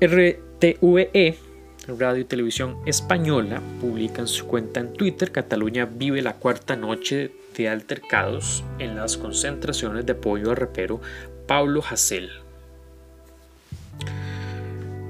RTVE, 0.00 1.38
Radio 1.86 2.22
y 2.22 2.24
Televisión 2.24 2.78
Española, 2.86 3.60
publica 3.80 4.22
en 4.22 4.28
su 4.28 4.46
cuenta 4.46 4.80
en 4.80 4.92
Twitter, 4.92 5.30
Cataluña 5.30 5.86
vive 5.86 6.22
la 6.22 6.36
cuarta 6.36 6.76
noche 6.76 7.32
de 7.56 7.68
altercados 7.68 8.64
en 8.78 8.96
las 8.96 9.16
concentraciones 9.16 10.06
de 10.06 10.12
apoyo 10.12 10.50
al 10.50 10.56
repero 10.56 11.00
Pablo 11.46 11.82
Hasél. 11.88 12.30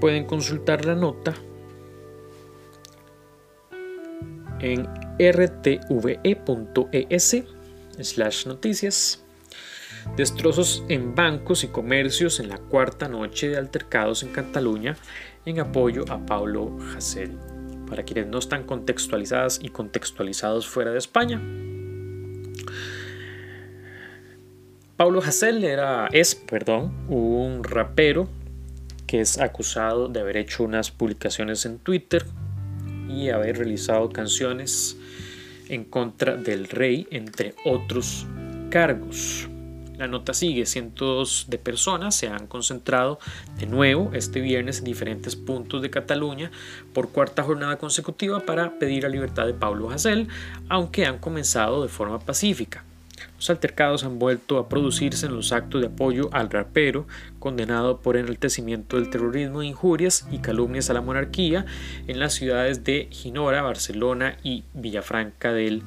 Pueden 0.01 0.25
consultar 0.25 0.85
la 0.87 0.95
nota 0.95 1.35
en 4.61 4.89
rtve.es 5.19 6.17
slash 8.01 8.47
noticias. 8.47 9.23
Destrozos 10.17 10.83
en 10.89 11.15
bancos 11.15 11.65
y 11.65 11.69
comercios 11.69 12.41
en 12.41 12.49
la 12.49 12.57
cuarta 12.57 13.09
noche 13.09 13.51
de 13.51 13.59
altercados 13.59 14.23
en 14.23 14.31
Cataluña 14.31 14.97
en 15.45 15.61
apoyo 15.61 16.05
a 16.09 16.25
Pablo 16.25 16.79
Hasél. 16.97 17.37
Para 17.87 18.03
quienes 18.05 18.29
no 18.29 18.39
están 18.39 18.65
contextualizadas 18.65 19.59
y 19.63 19.69
contextualizados 19.69 20.67
fuera 20.67 20.93
de 20.93 20.99
España, 20.99 21.43
Pablo 24.97 25.21
Hasél 25.21 25.65
era, 25.65 26.09
es 26.13 26.35
perdón, 26.35 26.93
un 27.09 27.65
rapero 27.65 28.29
que 29.11 29.21
es 29.21 29.41
acusado 29.41 30.07
de 30.07 30.21
haber 30.21 30.37
hecho 30.37 30.63
unas 30.63 30.93
publicaciones 30.93 31.67
en 31.67 31.81
Twitter 31.81 32.25
y 33.09 33.31
haber 33.31 33.57
realizado 33.57 34.09
canciones 34.09 34.97
en 35.69 35.83
contra 35.83 36.37
del 36.37 36.69
rey, 36.69 37.09
entre 37.11 37.57
otros 37.65 38.25
cargos. 38.71 39.49
La 39.99 40.07
nota 40.07 40.33
sigue, 40.33 40.65
cientos 40.65 41.47
de 41.49 41.59
personas 41.59 42.15
se 42.15 42.29
han 42.29 42.47
concentrado 42.47 43.19
de 43.59 43.67
nuevo 43.67 44.13
este 44.15 44.41
viernes 44.41 44.79
en 44.79 44.85
diferentes 44.85 45.35
puntos 45.35 45.83
de 45.83 45.91
Cataluña 45.91 46.53
por 46.93 47.09
cuarta 47.09 47.43
jornada 47.43 47.79
consecutiva 47.79 48.39
para 48.39 48.79
pedir 48.79 49.03
la 49.03 49.09
libertad 49.09 49.45
de 49.45 49.55
Pablo 49.55 49.91
Hasél, 49.91 50.29
aunque 50.69 51.05
han 51.05 51.19
comenzado 51.19 51.83
de 51.83 51.89
forma 51.89 52.21
pacífica. 52.21 52.85
Los 53.41 53.49
altercados 53.49 54.05
han 54.05 54.19
vuelto 54.19 54.59
a 54.59 54.69
producirse 54.69 55.25
en 55.25 55.35
los 55.35 55.53
actos 55.53 55.81
de 55.81 55.87
apoyo 55.87 56.29
al 56.31 56.51
rapero, 56.51 57.07
condenado 57.39 58.03
por 58.03 58.19
enaltecimiento 58.19 58.99
del 58.99 59.09
terrorismo, 59.09 59.63
injurias 59.63 60.29
y 60.31 60.41
calumnias 60.41 60.91
a 60.91 60.93
la 60.93 61.01
monarquía 61.01 61.65
en 62.07 62.21
las 62.21 62.35
ciudades 62.35 62.85
de 62.85 63.09
Ginora, 63.11 63.63
Barcelona 63.63 64.37
y 64.43 64.65
Villafranca 64.75 65.55
del 65.55 65.83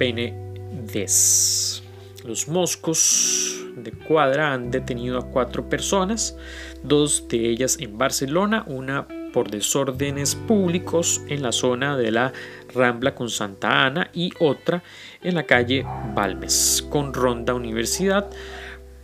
Penedès. 0.00 1.84
Los 2.24 2.48
moscos 2.48 3.64
de 3.76 3.92
Cuadra 3.92 4.52
han 4.52 4.72
detenido 4.72 5.16
a 5.18 5.26
cuatro 5.30 5.68
personas, 5.68 6.36
dos 6.82 7.28
de 7.28 7.50
ellas 7.50 7.76
en 7.78 7.96
Barcelona, 7.98 8.64
una 8.66 9.06
por 9.38 9.52
desórdenes 9.52 10.34
públicos 10.34 11.22
en 11.28 11.42
la 11.42 11.52
zona 11.52 11.96
de 11.96 12.10
la 12.10 12.32
Rambla 12.74 13.14
con 13.14 13.30
Santa 13.30 13.86
Ana 13.86 14.10
y 14.12 14.32
otra 14.40 14.82
en 15.22 15.36
la 15.36 15.44
calle 15.44 15.86
Balmes 16.12 16.84
con 16.90 17.14
Ronda 17.14 17.54
Universidad 17.54 18.28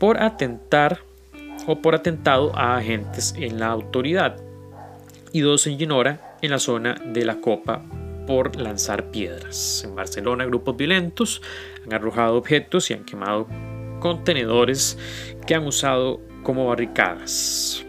por 0.00 0.20
atentar 0.20 1.02
o 1.68 1.80
por 1.80 1.94
atentado 1.94 2.50
a 2.56 2.76
agentes 2.76 3.32
en 3.38 3.60
la 3.60 3.68
autoridad 3.68 4.38
y 5.32 5.38
dos 5.38 5.68
en 5.68 5.78
Ginora 5.78 6.36
en 6.42 6.50
la 6.50 6.58
zona 6.58 6.96
de 7.04 7.24
la 7.24 7.40
Copa 7.40 7.84
por 8.26 8.56
lanzar 8.56 9.12
piedras. 9.12 9.84
En 9.84 9.94
Barcelona 9.94 10.46
grupos 10.46 10.76
violentos 10.76 11.42
han 11.86 11.94
arrojado 11.94 12.38
objetos 12.38 12.90
y 12.90 12.94
han 12.94 13.04
quemado 13.04 13.46
contenedores 14.00 14.98
que 15.46 15.54
han 15.54 15.64
usado 15.64 16.20
como 16.42 16.66
barricadas. 16.66 17.86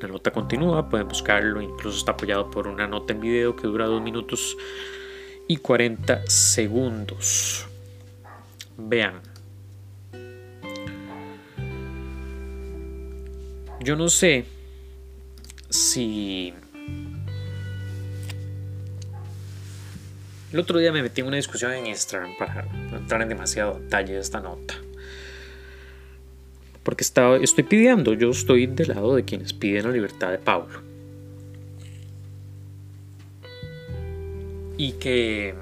La 0.00 0.08
nota 0.08 0.30
continúa, 0.30 0.88
pueden 0.90 1.08
buscarlo, 1.08 1.62
incluso 1.62 1.96
está 1.96 2.12
apoyado 2.12 2.50
por 2.50 2.66
una 2.66 2.86
nota 2.86 3.14
en 3.14 3.20
video 3.20 3.56
que 3.56 3.66
dura 3.66 3.86
2 3.86 4.02
minutos 4.02 4.56
y 5.48 5.56
40 5.56 6.26
segundos. 6.26 7.66
Vean. 8.76 9.22
Yo 13.80 13.96
no 13.96 14.08
sé 14.08 14.44
si... 15.70 16.52
El 20.52 20.60
otro 20.60 20.78
día 20.78 20.92
me 20.92 21.02
metí 21.02 21.22
en 21.22 21.28
una 21.28 21.36
discusión 21.36 21.72
en 21.72 21.86
Instagram 21.86 22.36
para 22.38 22.62
no 22.62 22.98
entrar 22.98 23.22
en 23.22 23.28
demasiado 23.28 23.78
detalle 23.78 24.14
de 24.14 24.20
esta 24.20 24.40
nota 24.40 24.74
porque 26.86 27.02
estoy 27.02 27.64
pidiendo, 27.64 28.14
yo 28.14 28.30
estoy 28.30 28.66
del 28.68 28.90
lado 28.90 29.16
de 29.16 29.24
quienes 29.24 29.52
piden 29.52 29.86
la 29.86 29.90
libertad 29.90 30.30
de 30.30 30.38
Pablo. 30.38 30.80
Y 34.76 34.92
que, 34.92 35.56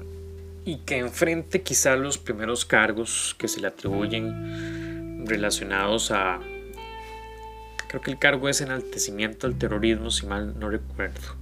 y 0.65 0.77
que 0.85 0.99
enfrente 0.99 1.63
quizá 1.63 1.95
los 1.95 2.19
primeros 2.19 2.63
cargos 2.63 3.35
que 3.39 3.47
se 3.47 3.59
le 3.59 3.65
atribuyen 3.65 5.25
relacionados 5.25 6.11
a... 6.11 6.39
Creo 7.87 8.01
que 8.03 8.11
el 8.11 8.19
cargo 8.19 8.47
es 8.47 8.61
enaltecimiento 8.61 9.47
al 9.47 9.57
terrorismo, 9.57 10.11
si 10.11 10.27
mal 10.27 10.53
no 10.59 10.69
recuerdo. 10.69 11.35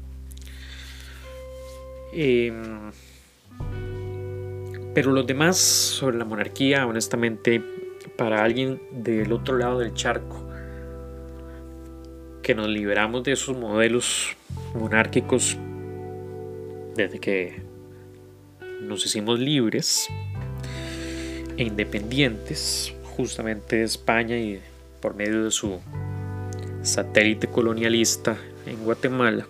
Em, 2.13 2.93
pero 4.93 5.11
los 5.11 5.27
demás 5.27 5.57
sobre 5.57 6.17
la 6.17 6.23
monarquía, 6.23 6.87
honestamente, 6.87 7.72
para 8.09 8.43
alguien 8.43 8.81
del 8.91 9.31
otro 9.31 9.57
lado 9.57 9.79
del 9.79 9.93
charco, 9.93 10.47
que 12.41 12.55
nos 12.55 12.67
liberamos 12.67 13.23
de 13.23 13.31
esos 13.31 13.57
modelos 13.57 14.35
monárquicos 14.75 15.57
desde 16.95 17.19
que 17.19 17.63
nos 18.81 19.05
hicimos 19.05 19.39
libres 19.39 20.07
e 21.57 21.63
independientes, 21.63 22.93
justamente 23.15 23.77
de 23.77 23.83
España 23.83 24.37
y 24.37 24.59
por 24.99 25.15
medio 25.15 25.43
de 25.43 25.51
su 25.51 25.79
satélite 26.81 27.47
colonialista 27.47 28.37
en 28.65 28.83
Guatemala, 28.83 29.47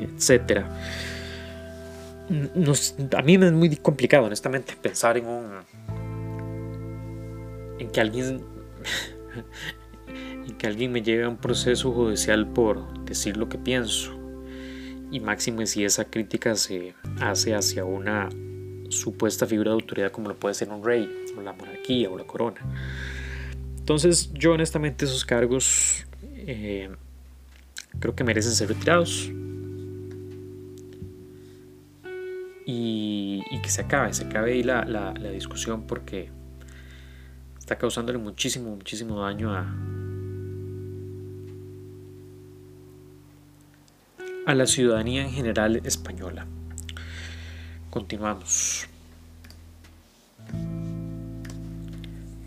etcétera. 0.00 0.68
a 3.16 3.22
mí 3.22 3.38
me 3.38 3.46
es 3.46 3.52
muy 3.52 3.76
complicado, 3.76 4.26
honestamente, 4.26 4.74
pensar 4.80 5.16
en 5.16 5.26
un 5.26 5.50
en 7.82 7.90
que 7.90 8.00
alguien 8.00 8.40
en 10.46 10.56
que 10.56 10.66
alguien 10.66 10.92
me 10.92 11.02
lleve 11.02 11.24
a 11.24 11.28
un 11.28 11.36
proceso 11.36 11.92
judicial 11.92 12.46
por 12.48 13.04
decir 13.04 13.36
lo 13.36 13.48
que 13.48 13.58
pienso. 13.58 14.12
Y 15.10 15.20
máximo 15.20 15.64
si 15.66 15.84
esa 15.84 16.06
crítica 16.06 16.54
se 16.54 16.94
hace 17.20 17.54
hacia 17.54 17.84
una 17.84 18.28
supuesta 18.88 19.46
figura 19.46 19.70
de 19.70 19.74
autoridad 19.74 20.10
como 20.10 20.28
lo 20.28 20.36
puede 20.36 20.54
ser 20.54 20.70
un 20.70 20.84
rey 20.84 21.10
o 21.36 21.42
la 21.42 21.52
monarquía 21.52 22.08
o 22.08 22.16
la 22.16 22.24
corona. 22.24 22.60
Entonces 23.78 24.32
yo 24.32 24.52
honestamente 24.52 25.04
esos 25.04 25.24
cargos 25.24 26.06
eh, 26.34 26.88
creo 27.98 28.14
que 28.14 28.24
merecen 28.24 28.52
ser 28.52 28.68
retirados. 28.68 29.30
Y, 32.64 33.42
que 33.62 33.68
se 33.68 33.82
acabe, 33.82 34.12
se 34.12 34.24
acabe 34.24 34.54
ahí 34.54 34.62
la, 34.64 34.84
la 34.84 35.30
discusión 35.30 35.86
porque 35.86 36.30
está 37.62 37.78
causándole 37.78 38.18
muchísimo, 38.18 38.74
muchísimo 38.74 39.20
daño 39.20 39.54
a, 39.54 39.72
a 44.46 44.54
la 44.56 44.66
ciudadanía 44.66 45.22
en 45.22 45.30
general 45.30 45.80
española. 45.84 46.44
Continuamos. 47.88 48.88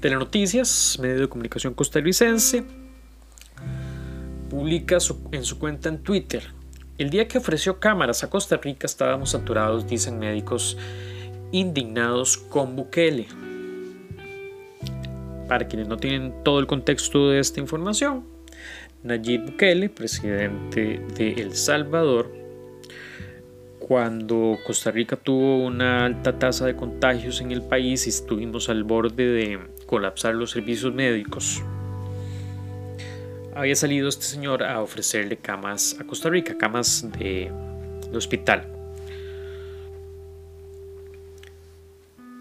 Telenoticias, 0.01 0.99
medio 1.01 1.21
de 1.21 1.29
comunicación 1.29 1.73
costarricense, 1.73 2.65
publica 4.49 4.97
en 5.31 5.45
su 5.45 5.59
cuenta 5.59 5.87
en 5.87 6.03
Twitter. 6.03 6.43
El 6.97 7.09
día 7.09 7.29
que 7.29 7.37
ofreció 7.37 7.79
cámaras 7.79 8.25
a 8.25 8.29
Costa 8.29 8.57
Rica 8.57 8.85
estábamos 8.85 9.29
saturados, 9.29 9.87
dicen 9.87 10.19
médicos 10.19 10.77
indignados 11.53 12.37
con 12.37 12.75
Bukele. 12.75 13.54
Para 15.47 15.67
quienes 15.67 15.87
no 15.87 15.97
tienen 15.97 16.33
todo 16.43 16.59
el 16.59 16.67
contexto 16.67 17.29
de 17.29 17.39
esta 17.39 17.59
información, 17.59 18.25
Nayib 19.03 19.45
Bukele, 19.45 19.89
presidente 19.89 20.99
de 21.15 21.33
El 21.33 21.53
Salvador, 21.53 22.31
cuando 23.79 24.57
Costa 24.65 24.89
Rica 24.89 25.15
tuvo 25.15 25.63
una 25.63 26.05
alta 26.05 26.39
tasa 26.39 26.65
de 26.65 26.75
contagios 26.75 27.39
en 27.41 27.51
el 27.51 27.61
país 27.61 28.07
y 28.07 28.09
estuvimos 28.09 28.67
al 28.69 28.83
borde 28.83 29.27
de 29.27 29.59
colapsar 29.85 30.33
los 30.33 30.49
servicios 30.49 30.91
médicos, 30.91 31.61
había 33.53 33.75
salido 33.75 34.09
este 34.09 34.25
señor 34.25 34.63
a 34.63 34.81
ofrecerle 34.81 35.37
camas 35.37 35.95
a 35.99 36.03
Costa 36.05 36.29
Rica, 36.29 36.57
camas 36.57 37.07
de, 37.19 37.51
de 38.09 38.17
hospital. 38.17 38.74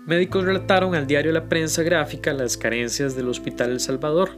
Médicos 0.06 0.44
relataron 0.44 0.94
al 0.94 1.06
diario 1.06 1.32
La 1.32 1.48
Prensa 1.48 1.82
Gráfica 1.82 2.34
las 2.34 2.58
carencias 2.58 3.16
del 3.16 3.26
Hospital 3.26 3.70
El 3.70 3.80
Salvador. 3.80 4.32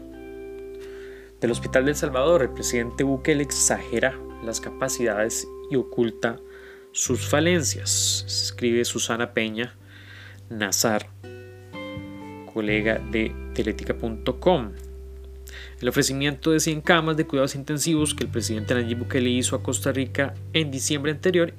Del 1.40 1.50
Hospital 1.50 1.86
del 1.86 1.96
Salvador, 1.96 2.42
el 2.42 2.50
presidente 2.50 3.02
Bukele 3.02 3.42
exagera 3.42 4.16
las 4.44 4.60
capacidades 4.60 5.48
y 5.68 5.74
oculta 5.74 6.38
sus 6.92 7.28
falencias, 7.28 8.24
escribe 8.28 8.84
Susana 8.84 9.34
Peña 9.34 9.74
Nazar, 10.50 11.08
colega 12.54 13.00
de 13.10 13.34
teletica.com. 13.52 14.70
El 15.80 15.88
ofrecimiento 15.88 16.52
de 16.52 16.60
100 16.60 16.80
camas 16.80 17.16
de 17.16 17.26
cuidados 17.26 17.56
intensivos 17.56 18.14
que 18.14 18.22
el 18.22 18.30
presidente 18.30 18.72
Nayib 18.72 18.98
Bukele 18.98 19.30
hizo 19.30 19.56
a 19.56 19.64
Costa 19.64 19.90
Rica 19.90 20.32
en 20.52 20.70
diciembre 20.70 21.10
anterior 21.10 21.54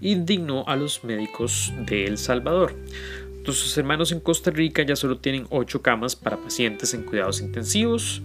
indignó 0.00 0.64
a 0.66 0.76
los 0.76 1.04
médicos 1.04 1.72
de 1.86 2.06
El 2.06 2.18
Salvador. 2.18 2.74
Sus 3.44 3.76
hermanos 3.78 4.12
en 4.12 4.20
Costa 4.20 4.50
Rica 4.50 4.82
ya 4.82 4.94
solo 4.94 5.18
tienen 5.18 5.46
8 5.50 5.82
camas 5.82 6.14
para 6.14 6.36
pacientes 6.36 6.94
en 6.94 7.02
cuidados 7.02 7.40
intensivos. 7.40 8.22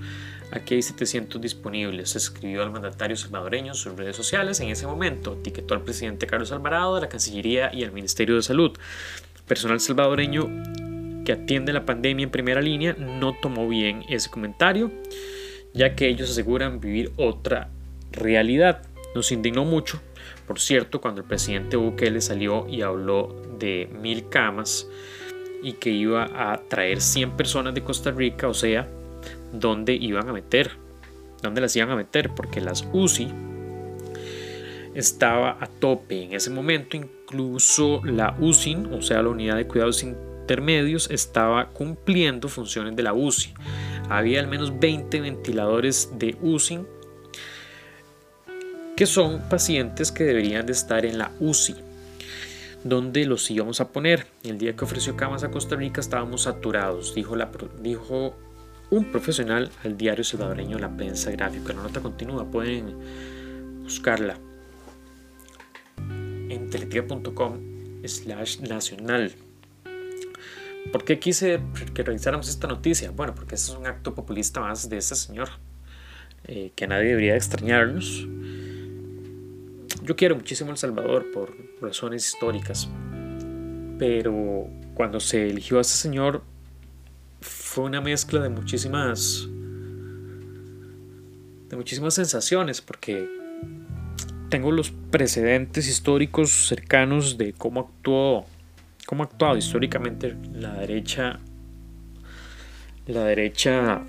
Aquí 0.52 0.76
hay 0.76 0.82
700 0.82 1.42
disponibles, 1.42 2.16
escribió 2.16 2.64
el 2.64 2.70
mandatario 2.70 3.18
salvadoreño 3.18 3.72
en 3.72 3.76
sus 3.76 3.96
redes 3.96 4.16
sociales. 4.16 4.60
En 4.60 4.70
ese 4.70 4.86
momento 4.86 5.34
etiquetó 5.34 5.74
al 5.74 5.82
presidente 5.82 6.28
Carlos 6.28 6.52
Alvarado 6.52 6.96
de 6.96 7.02
la 7.02 7.10
Cancillería 7.10 7.74
y 7.74 7.84
al 7.84 7.92
Ministerio 7.92 8.36
de 8.36 8.44
Salud. 8.44 8.78
Personal 9.48 9.80
salvadoreño 9.80 10.48
que 11.26 11.32
atiende 11.32 11.74
la 11.74 11.86
pandemia 11.86 12.24
en 12.24 12.30
primera 12.30 12.62
línea 12.62 12.96
no 12.98 13.34
tomó 13.34 13.68
bien 13.68 14.04
ese 14.10 14.30
comentario, 14.30 14.92
ya 15.74 15.96
que 15.96 16.08
ellos 16.08 16.30
aseguran 16.30 16.80
vivir 16.80 17.12
otra 17.18 17.70
realidad. 18.12 18.84
Nos 19.16 19.32
indignó 19.32 19.66
mucho, 19.66 20.00
por 20.48 20.60
cierto, 20.60 21.02
cuando 21.02 21.22
el 21.22 21.28
presidente 21.28 21.76
Bukele 21.78 22.22
salió 22.22 22.68
y 22.68 22.82
habló 22.82 23.36
de 23.60 23.90
mil 24.02 24.30
camas 24.30 24.88
y 25.64 25.74
que 25.74 25.90
iba 25.90 26.52
a 26.52 26.62
traer 26.68 27.02
100 27.02 27.32
personas 27.32 27.74
de 27.74 27.82
Costa 27.82 28.12
Rica, 28.12 28.48
o 28.48 28.54
sea, 28.54 28.88
¿dónde 29.52 29.94
iban 29.94 30.30
a 30.30 30.34
meter? 30.34 30.72
¿Dónde 31.42 31.62
las 31.62 31.76
iban 31.76 31.90
a 31.90 31.96
meter? 31.96 32.32
Porque 32.36 32.62
las 32.62 32.88
UCI 32.94 33.28
estaba 34.94 35.58
a 35.60 35.68
tope 35.68 36.24
en 36.24 36.34
ese 36.34 36.50
momento, 36.50 36.96
incluso 36.96 38.02
la 38.06 38.36
UCIN, 38.40 38.94
o 38.94 39.02
sea, 39.02 39.22
la 39.22 39.30
unidad 39.30 39.58
de 39.58 39.68
cuidados 39.68 40.04
intermedios 40.04 41.10
estaba 41.10 41.70
cumpliendo 41.70 42.48
funciones 42.48 42.96
de 42.96 43.04
la 43.04 43.14
UCI. 43.14 43.54
Había 44.10 44.40
al 44.40 44.48
menos 44.48 44.80
20 44.80 45.22
ventiladores 45.22 46.12
de 46.18 46.38
UCI 46.42 46.82
que 48.96 49.06
son 49.06 49.42
pacientes 49.50 50.12
que 50.12 50.24
deberían 50.24 50.66
de 50.66 50.72
estar 50.72 51.06
en 51.06 51.18
la 51.18 51.32
UCI. 51.40 51.76
donde 52.84 53.26
los 53.26 53.50
íbamos 53.50 53.82
a 53.82 53.88
poner? 53.90 54.28
El 54.44 54.60
día 54.60 54.76
que 54.76 54.86
ofreció 54.86 55.18
camas 55.18 55.44
a 55.44 55.50
Costa 55.50 55.76
Rica 55.76 56.00
estábamos 56.00 56.44
saturados, 56.44 57.16
dijo, 57.16 58.38
un 58.92 59.06
profesional 59.12 59.72
al 59.84 59.98
diario 59.98 60.24
salvadoreño 60.24 60.78
La 60.78 60.96
Prensa 60.96 61.32
Gráfica. 61.32 61.74
La 61.74 61.82
nota 61.82 62.00
continúa, 62.02 62.46
pueden 62.46 62.96
buscarla 63.82 64.38
en 65.98 66.70
teletica.com 66.70 67.60
slash 68.06 68.60
nacional. 68.60 69.34
¿Por 70.92 71.04
qué 71.04 71.18
quise 71.18 71.60
que 71.96 72.04
revisáramos 72.04 72.48
esta 72.48 72.68
noticia? 72.68 73.10
Bueno, 73.10 73.34
porque 73.34 73.56
es 73.56 73.68
un 73.70 73.88
acto 73.88 74.14
populista 74.14 74.60
más 74.60 74.88
de 74.88 74.98
este 74.98 75.16
señor, 75.16 75.50
eh, 76.44 76.72
que 76.76 76.86
nadie 76.86 77.10
debería 77.10 77.36
extrañarnos. 77.36 78.28
Yo 80.04 80.16
quiero 80.16 80.36
muchísimo 80.36 80.72
El 80.72 80.78
Salvador 80.78 81.32
por 81.32 81.56
razones 81.82 82.28
históricas, 82.28 82.90
pero 83.98 84.68
cuando 84.94 85.20
se 85.20 85.50
eligió 85.50 85.78
a 85.78 85.82
este 85.82 85.96
señor 85.96 86.44
fue 87.42 87.86
una 87.86 88.02
mezcla 88.02 88.42
de 88.42 88.50
muchísimas 88.50 89.48
de 91.70 91.76
muchísimas 91.76 92.14
sensaciones 92.14 92.82
porque 92.82 93.28
tengo 94.50 94.72
los 94.72 94.92
precedentes 94.92 95.88
históricos 95.88 96.68
cercanos 96.68 97.38
de 97.38 97.54
cómo 97.54 97.82
actuó 97.82 98.46
cómo 99.06 99.24
ha 99.24 99.26
actuado 99.26 99.58
históricamente 99.58 100.36
la 100.54 100.74
derecha 100.76 101.40
la 103.08 103.24
derecha 103.26 104.04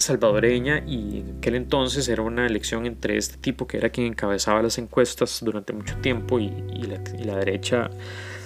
salvadoreña 0.00 0.82
y 0.86 1.20
en 1.20 1.36
aquel 1.38 1.56
entonces 1.56 2.08
era 2.08 2.22
una 2.22 2.46
elección 2.46 2.86
entre 2.86 3.16
este 3.16 3.36
tipo 3.36 3.66
que 3.66 3.76
era 3.76 3.90
quien 3.90 4.06
encabezaba 4.06 4.62
las 4.62 4.78
encuestas 4.78 5.40
durante 5.42 5.72
mucho 5.72 5.96
tiempo 5.98 6.40
y, 6.40 6.50
la, 7.24 7.36
derecha 7.36 7.90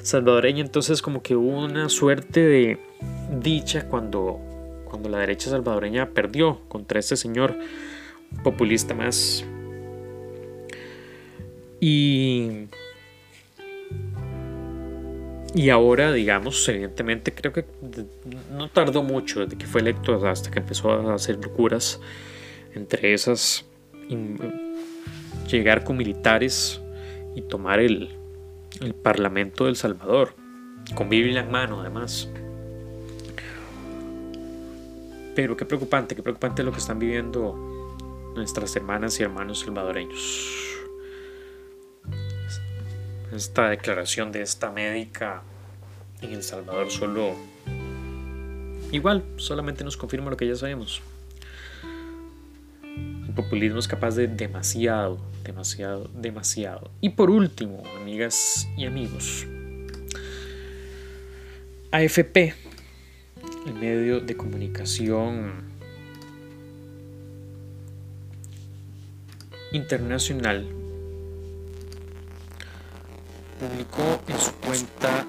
salvadoreña. 0.03 0.63
Entonces 0.63 1.01
como 1.01 1.23
que 1.23 1.37
hubo 1.37 1.65
una 1.65 1.89
suerte 1.89 2.41
de 2.41 2.79
dicha 3.41 3.89
cuando, 3.89 4.41
cuando 4.85 5.09
la 5.09 5.19
derecha 5.19 5.51
salvadoreña 5.51 6.11
perdió 6.11 6.61
contra 6.69 6.99
este 6.99 7.17
señor 7.17 7.57
populista 8.43 8.95
más. 8.95 9.45
Y 11.81 12.69
y 15.55 15.71
ahora, 15.71 16.13
digamos, 16.13 16.69
evidentemente 16.69 17.33
creo 17.33 17.53
que 17.53 17.65
no 18.51 18.69
tardó 18.71 19.05
mucho 19.05 19.41
desde 19.41 19.57
que 19.57 19.67
fue 19.67 19.83
electo 19.83 20.27
hasta 20.27 20.51
que 20.51 20.59
empezó 20.59 20.91
a 20.91 21.15
hacer 21.15 21.37
locuras. 21.37 22.01
Entre 22.75 23.15
esas, 23.15 23.65
llegar 25.49 25.85
con 25.85 25.97
militares 25.97 26.81
y 27.37 27.43
tomar 27.43 27.79
el, 27.79 28.11
Parlamento 29.05 29.67
del 29.67 29.77
Salvador, 29.77 30.35
con 30.97 31.09
Biblia 31.09 31.43
en 31.43 31.51
mano 31.53 31.81
además. 31.81 32.29
Pero 35.37 35.57
qué 35.57 35.65
preocupante, 35.65 36.17
qué 36.17 36.23
preocupante 36.25 36.65
lo 36.65 36.73
que 36.73 36.79
están 36.79 36.99
viviendo 36.99 37.55
nuestras 38.35 38.75
hermanas 38.75 39.21
y 39.21 39.23
hermanos 39.23 39.61
salvadoreños 39.61 40.74
esta 43.37 43.69
declaración 43.69 44.33
de 44.33 44.43
esta 44.43 44.71
médica 44.71 45.43
en 46.21 46.33
El 46.33 46.43
Salvador 46.43 46.91
solo 46.91 47.35
igual, 48.93 49.25
solamente 49.37 49.85
nos 49.85 49.97
confirma 49.97 50.31
lo 50.31 50.37
que 50.37 50.47
ya 50.47 50.57
sabemos. 50.57 51.03
El 52.83 53.35
populismo 53.35 53.79
es 53.79 53.89
capaz 53.89 54.15
de 54.15 54.29
demasiado, 54.29 55.19
demasiado, 55.43 56.09
demasiado. 56.15 56.91
Y 57.01 57.11
por 57.11 57.31
último, 57.31 57.83
amigas 58.01 58.69
y 58.77 58.87
amigos, 58.87 59.47
AFP, 61.91 62.55
el 63.67 63.75
medio 63.75 64.21
de 64.21 64.37
comunicación 64.37 65.65
internacional 69.73 70.84
en 74.29 74.39
su 74.39 74.53
cuenta 74.57 75.25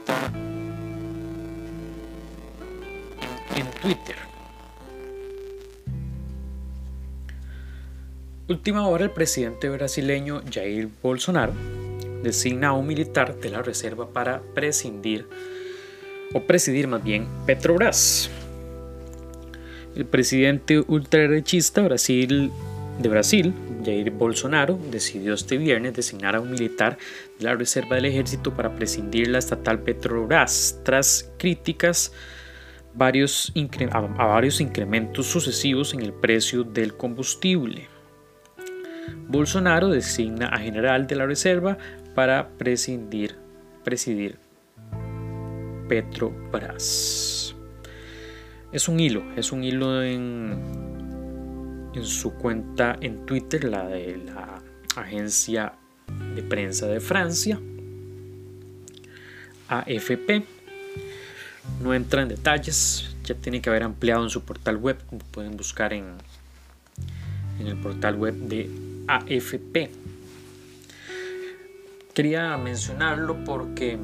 en 3.56 3.82
Twitter. 3.82 4.15
Última 8.48 8.88
hora, 8.88 9.06
el 9.06 9.12
presidente 9.12 9.69
brasileño 9.69 10.41
Jair 10.52 10.89
Bolsonaro 11.02 11.54
designa 12.24 12.69
a 12.69 12.74
un 12.74 12.88
militar 12.88 13.36
de 13.39 13.50
la 13.50 13.62
reserva 13.62 14.10
para 14.10 14.41
prescindir, 14.54 15.28
o 16.34 16.41
presidir 16.41 16.88
más 16.88 17.04
bien, 17.04 17.28
Petrobras. 17.45 18.30
El 19.95 20.06
presidente 20.06 20.80
ultraderechista 20.80 21.82
Brasil, 21.84 22.52
de 23.00 23.10
Brasil, 23.10 23.54
Jair 23.86 24.10
Bolsonaro 24.12 24.80
decidió 24.89 25.34
este 25.34 25.58
viernes 25.58 25.93
designar 25.93 26.36
a 26.36 26.41
un 26.41 26.52
militar 26.52 26.98
de 27.38 27.45
la 27.45 27.56
Reserva 27.56 27.95
del 27.95 28.06
Ejército 28.06 28.54
para 28.54 28.76
prescindir 28.76 29.28
la 29.28 29.38
estatal 29.38 29.80
Petrobras 29.80 30.82
tras 30.84 31.32
críticas 31.38 32.12
varios 32.95 33.54
a 33.91 34.26
varios 34.26 34.62
incrementos 34.62 35.28
sucesivos 35.28 35.93
en 35.93 36.02
el 36.02 36.13
precio 36.13 36.63
del 36.63 36.95
combustible. 36.95 37.88
Bolsonaro 39.28 39.89
designa 39.89 40.48
a 40.48 40.58
general 40.58 41.06
de 41.08 41.15
la 41.15 41.26
Reserva 41.26 41.78
para 42.15 42.50
prescindir, 42.58 43.36
presidir 43.84 44.39
Petrobras. 45.88 47.56
Es 48.71 48.88
un 48.88 49.00
hilo, 49.00 49.24
es 49.36 49.52
un 49.52 49.63
hilo 49.63 50.04
en 50.04 50.85
en 51.96 52.06
su 52.06 52.34
cuenta 52.34 52.98
en 53.02 53.26
Twitter, 53.26 53.64
la 53.64 53.88
de 53.88 54.18
la 54.18 54.62
agencia 54.96 55.74
de 56.36 56.44
prensa 56.44 56.88
de 56.88 57.00
Francia, 57.00 57.60
AFP. 59.68 60.46
No 61.82 61.94
entra 61.94 62.22
en 62.22 62.30
detalles, 62.30 63.16
ya 63.24 63.36
tiene 63.36 63.62
que 63.62 63.70
haber 63.70 63.84
ampliado 63.84 64.24
en 64.24 64.30
su 64.30 64.44
portal 64.44 64.78
web, 64.78 64.98
pueden 65.32 65.58
buscar 65.58 65.94
en, 65.94 66.06
en 67.60 67.68
el 67.68 67.78
portal 67.78 68.16
web 68.16 68.36
de 68.36 68.70
AFP. 69.08 69.90
Quería 72.14 72.56
mencionarlo 72.58 73.44
porque 73.44 73.98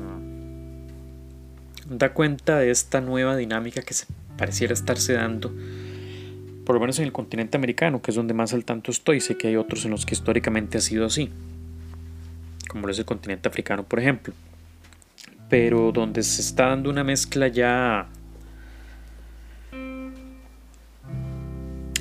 da 1.90 2.14
cuenta 2.14 2.58
de 2.58 2.72
esta 2.72 3.02
nueva 3.02 3.36
dinámica 3.38 3.82
que 3.82 3.96
pareciera 4.38 4.74
estarse 4.74 5.14
dando, 5.14 5.54
por 6.72 6.78
lo 6.78 6.80
menos 6.80 7.00
en 7.00 7.04
el 7.04 7.12
continente 7.12 7.58
americano, 7.58 8.02
que 8.02 8.12
es 8.12 8.16
donde 8.16 8.34
más 8.34 8.54
al 8.54 8.64
tanto 8.64 8.92
estoy. 8.92 9.20
Sé 9.20 9.36
que 9.36 9.50
hay 9.50 9.58
otros 9.58 9.84
en 9.84 9.92
los 9.92 10.06
que 10.06 10.14
históricamente 10.16 10.78
ha 10.78 10.80
sido 10.80 11.06
así, 11.06 11.30
como 12.70 12.88
es 12.88 12.98
el 12.98 13.04
continente 13.04 13.50
africano, 13.50 13.84
por 13.84 14.00
ejemplo. 14.00 14.34
Pero 15.50 15.92
donde 15.92 16.24
se 16.24 16.40
está 16.40 16.68
dando 16.68 16.90
una 16.90 17.04
mezcla 17.04 17.50
ya 17.50 18.08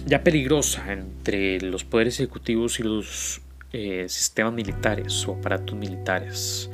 ya 0.07 0.23
peligrosa 0.23 0.93
entre 0.93 1.61
los 1.63 1.83
poderes 1.83 2.21
ejecutivos 2.21 2.79
y 2.79 2.85
los 2.85 3.41
eh, 3.73 4.07
sistemas 4.09 4.53
militares 4.53 5.27
o 5.27 5.33
aparatos 5.33 5.77
militares, 5.77 6.71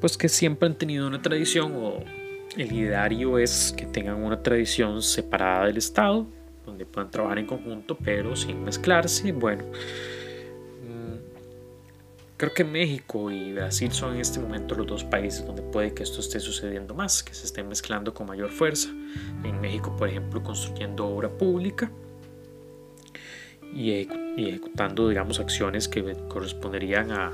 pues 0.00 0.16
que 0.16 0.30
siempre 0.30 0.66
han 0.66 0.78
tenido 0.78 1.06
una 1.06 1.20
tradición 1.20 1.74
o 1.76 2.02
el 2.56 2.72
ideario 2.72 3.36
es 3.36 3.74
que 3.76 3.84
tengan 3.84 4.22
una 4.22 4.42
tradición 4.42 5.02
separada 5.02 5.66
del 5.66 5.76
Estado, 5.76 6.26
donde 6.64 6.86
puedan 6.86 7.10
trabajar 7.10 7.38
en 7.38 7.46
conjunto 7.46 7.96
pero 8.02 8.36
sin 8.36 8.62
mezclarse. 8.64 9.32
Bueno, 9.32 9.64
mm, 9.64 11.16
creo 12.36 12.52
que 12.54 12.64
México 12.64 13.30
y 13.30 13.52
Brasil 13.52 13.92
son 13.92 14.14
en 14.14 14.20
este 14.20 14.40
momento 14.40 14.74
los 14.74 14.86
dos 14.86 15.04
países 15.04 15.46
donde 15.46 15.62
puede 15.62 15.94
que 15.94 16.02
esto 16.02 16.20
esté 16.20 16.40
sucediendo 16.40 16.94
más, 16.94 17.22
que 17.22 17.34
se 17.34 17.46
estén 17.46 17.68
mezclando 17.68 18.14
con 18.14 18.26
mayor 18.26 18.50
fuerza. 18.50 18.90
En 19.44 19.60
México, 19.60 19.94
por 19.96 20.08
ejemplo, 20.08 20.42
construyendo 20.42 21.06
obra 21.06 21.28
pública 21.28 21.90
y, 23.74 24.08
ejecutando, 24.36 25.08
digamos, 25.08 25.40
acciones 25.40 25.88
que 25.88 26.16
corresponderían 26.28 27.10
a, 27.10 27.32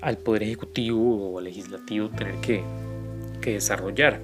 al 0.00 0.18
Poder 0.18 0.44
Ejecutivo 0.44 1.34
o 1.34 1.40
Legislativo 1.40 2.08
tener 2.10 2.36
que, 2.36 2.62
que 3.40 3.54
desarrollar. 3.54 4.20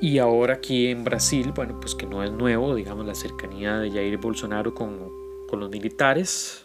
Y 0.00 0.18
ahora 0.18 0.54
aquí 0.54 0.88
en 0.88 1.04
Brasil, 1.04 1.52
bueno, 1.54 1.80
pues 1.80 1.94
que 1.94 2.06
no 2.06 2.22
es 2.22 2.30
nuevo, 2.30 2.74
digamos, 2.74 3.06
la 3.06 3.14
cercanía 3.14 3.78
de 3.78 3.90
Jair 3.90 4.18
Bolsonaro 4.18 4.74
con, 4.74 5.10
con 5.48 5.60
los 5.60 5.70
militares, 5.70 6.64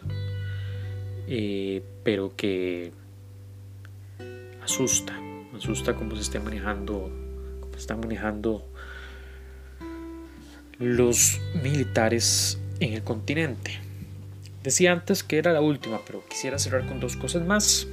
eh, 1.27 1.81
pero 2.03 2.35
que 2.35 2.91
asusta, 4.61 5.17
asusta 5.55 5.95
cómo 5.95 6.15
se 6.15 6.23
está 6.23 6.39
manejando, 6.41 7.09
cómo 7.61 7.73
se 7.73 7.79
están 7.79 8.01
manejando 8.01 8.65
los 10.77 11.39
militares 11.63 12.59
en 12.81 12.93
el 12.93 13.03
continente. 13.03 13.79
Decía 14.63 14.91
antes 14.91 15.23
que 15.23 15.37
era 15.37 15.53
la 15.53 15.61
última, 15.61 16.01
pero 16.05 16.23
quisiera 16.27 16.59
cerrar 16.59 16.85
con 16.87 16.99
dos 16.99 17.15
cosas 17.15 17.45
más. 17.45 17.87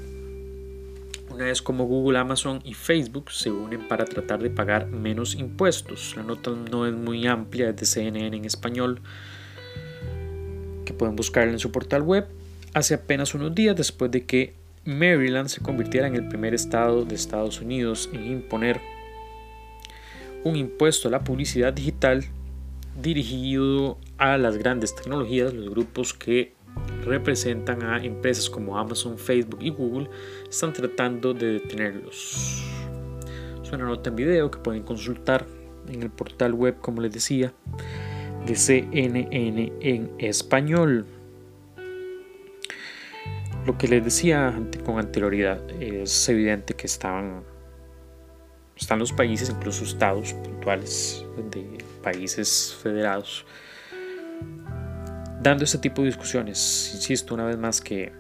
Una 1.39 1.51
es 1.53 1.63
como 1.63 1.87
Google, 1.87 2.19
Amazon 2.19 2.61
y 2.65 2.75
Facebook 2.75 3.31
se 3.31 3.49
unen 3.49 3.87
para 3.87 4.05
tratar 4.05 4.43
de 4.43 4.51
pagar 4.51 4.89
menos 4.89 5.37
impuestos. 5.37 6.15
La 6.17 6.25
nota 6.25 6.51
no 6.51 6.85
es 6.85 6.93
muy 6.93 7.29
amplia, 7.29 7.69
es 7.69 7.77
de 7.77 7.87
CNN 7.87 8.37
en 8.37 8.45
español, 8.45 9.01
que 10.85 10.93
pueden 10.93 11.15
buscarla 11.15 11.53
en 11.53 11.61
su 11.61 11.71
portal 11.71 12.03
web. 12.03 12.27
Hace 12.75 12.95
apenas 12.95 13.35
unos 13.35 13.55
días 13.55 13.77
después 13.77 14.11
de 14.11 14.27
que 14.27 14.57
Maryland 14.85 15.47
se 15.47 15.61
convirtiera 15.61 16.09
en 16.09 16.17
el 16.17 16.27
primer 16.27 16.55
estado 16.55 17.05
de 17.05 17.15
Estados 17.15 17.61
Unidos 17.61 18.11
en 18.13 18.27
imponer 18.27 18.81
un 20.43 20.57
impuesto 20.57 21.07
a 21.07 21.13
la 21.13 21.23
publicidad 21.23 21.73
digital 21.73 22.25
dirigido 23.01 23.97
a 24.17 24.39
las 24.39 24.57
grandes 24.57 24.97
tecnologías, 24.97 25.55
los 25.55 25.71
grupos 25.71 26.15
que 26.15 26.58
representan 27.05 27.83
a 27.83 28.03
empresas 28.03 28.49
como 28.49 28.79
Amazon, 28.79 29.19
Facebook 29.19 29.61
y 29.63 29.71
Google 29.71 30.09
están 30.49 30.73
tratando 30.73 31.35
de 31.35 31.55
detenerlos. 31.55 32.65
Es 33.63 33.73
una 33.73 33.85
nota 33.85 34.11
en 34.11 34.17
video 34.17 34.51
que 34.51 34.59
pueden 34.59 34.83
consultar 34.83 35.47
en 35.89 36.03
el 36.03 36.11
portal 36.11 36.55
web, 36.55 36.77
como 36.81 37.01
les 37.01 37.13
decía, 37.13 37.53
de 38.47 38.55
CNN 38.55 39.73
en 39.81 40.13
español. 40.19 41.07
Lo 43.67 43.77
que 43.77 43.89
les 43.89 44.05
decía 44.05 44.59
con 44.85 44.99
anterioridad 44.99 45.61
es 45.81 46.29
evidente 46.29 46.75
que 46.75 46.87
estaban 46.87 47.43
están 48.81 49.01
los 49.01 49.13
países, 49.13 49.51
incluso 49.51 49.85
estados 49.85 50.33
puntuales 50.35 51.25
de 51.51 51.85
países 52.03 52.77
federados, 52.81 53.45
dando 55.41 55.65
este 55.65 55.79
tipo 55.79 56.03
de 56.03 56.09
discusiones. 56.09 56.93
Insisto 56.95 57.35
una 57.35 57.45
vez 57.45 57.57
más 57.57 57.81
que, 57.81 58.13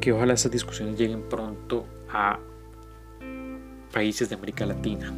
que 0.00 0.12
ojalá 0.12 0.34
esas 0.34 0.52
discusiones 0.52 0.98
lleguen 0.98 1.28
pronto 1.28 1.86
a 2.10 2.38
países 3.92 4.28
de 4.28 4.34
América 4.34 4.66
Latina 4.66 5.12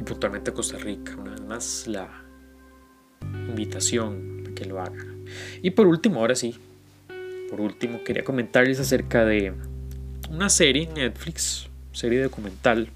y 0.00 0.04
puntualmente 0.04 0.50
a 0.50 0.54
Costa 0.54 0.78
Rica. 0.78 1.16
Una 1.16 1.32
vez 1.32 1.42
más 1.42 1.86
la 1.86 2.08
invitación 3.48 4.44
a 4.50 4.54
que 4.54 4.64
lo 4.64 4.80
hagan. 4.80 5.24
Y 5.62 5.70
por 5.70 5.86
último, 5.86 6.20
ahora 6.20 6.34
sí, 6.34 6.56
por 7.50 7.60
último 7.60 8.02
quería 8.04 8.24
comentarles 8.24 8.80
acerca 8.80 9.24
de 9.24 9.54
una 10.30 10.48
serie 10.48 10.84
en 10.84 10.94
Netflix, 10.94 11.68
serie 11.92 12.22
documental. 12.22 12.88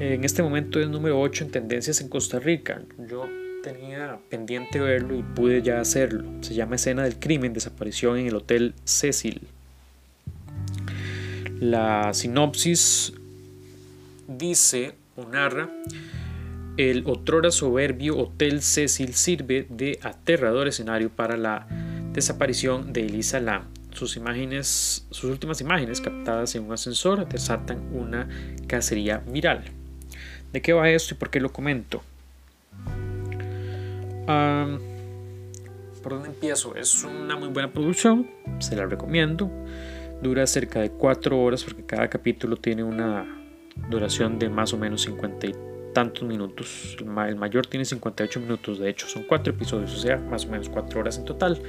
En 0.00 0.22
este 0.22 0.44
momento 0.44 0.78
es 0.78 0.88
número 0.88 1.20
8 1.20 1.44
en 1.44 1.50
tendencias 1.50 2.00
en 2.00 2.08
Costa 2.08 2.38
Rica. 2.38 2.82
Yo 3.10 3.26
tenía 3.64 4.20
pendiente 4.30 4.78
verlo 4.78 5.16
y 5.16 5.22
pude 5.22 5.60
ya 5.60 5.80
hacerlo. 5.80 6.24
Se 6.40 6.54
llama 6.54 6.76
Escena 6.76 7.02
del 7.02 7.18
Crimen, 7.18 7.52
desaparición 7.52 8.16
en 8.18 8.28
el 8.28 8.36
Hotel 8.36 8.74
Cecil. 8.84 9.48
La 11.58 12.14
sinopsis 12.14 13.12
dice 14.28 14.94
o 15.16 15.24
narra, 15.24 15.68
el 16.76 17.02
otrora 17.06 17.50
soberbio 17.50 18.16
Hotel 18.18 18.62
Cecil 18.62 19.14
sirve 19.14 19.66
de 19.68 19.98
aterrador 20.02 20.68
escenario 20.68 21.10
para 21.10 21.36
la 21.36 21.66
desaparición 22.12 22.92
de 22.92 23.00
Elisa 23.06 23.40
Lam, 23.40 23.64
sus 23.90 24.16
imágenes, 24.16 25.08
sus 25.10 25.24
últimas 25.24 25.60
imágenes 25.60 26.00
captadas 26.00 26.54
en 26.54 26.66
un 26.66 26.72
ascensor 26.72 27.28
desatan 27.28 27.80
una 27.92 28.28
cacería 28.68 29.24
viral. 29.26 29.77
¿De 30.52 30.62
qué 30.62 30.72
va 30.72 30.88
esto 30.88 31.14
y 31.14 31.16
por 31.16 31.30
qué 31.30 31.40
lo 31.40 31.52
comento? 31.52 32.02
¿Por 36.02 36.12
dónde 36.12 36.28
empiezo? 36.28 36.74
Es 36.74 37.04
una 37.04 37.36
muy 37.36 37.48
buena 37.48 37.72
producción, 37.72 38.28
se 38.58 38.76
la 38.76 38.86
recomiendo. 38.86 39.50
Dura 40.22 40.46
cerca 40.46 40.80
de 40.80 40.90
4 40.90 41.40
horas 41.40 41.64
porque 41.64 41.84
cada 41.84 42.08
capítulo 42.08 42.56
tiene 42.56 42.82
una 42.82 43.26
duración 43.88 44.38
de 44.38 44.48
más 44.48 44.72
o 44.72 44.78
menos 44.78 45.02
50 45.02 45.46
y 45.46 45.54
tantos 45.94 46.24
minutos. 46.24 46.96
El, 46.98 47.36
mayor 47.36 47.66
tiene 47.66 47.84
58 47.84 48.40
minutos, 48.40 48.78
de 48.78 48.90
hecho 48.90 49.06
son 49.06 49.24
4 49.24 49.52
episodios, 49.52 49.94
o 49.94 49.98
sea, 49.98 50.16
más 50.18 50.44
o 50.44 50.48
menos 50.48 50.68
4 50.68 51.00
horas 51.00 51.18
en 51.18 51.24
total. 51.24 51.62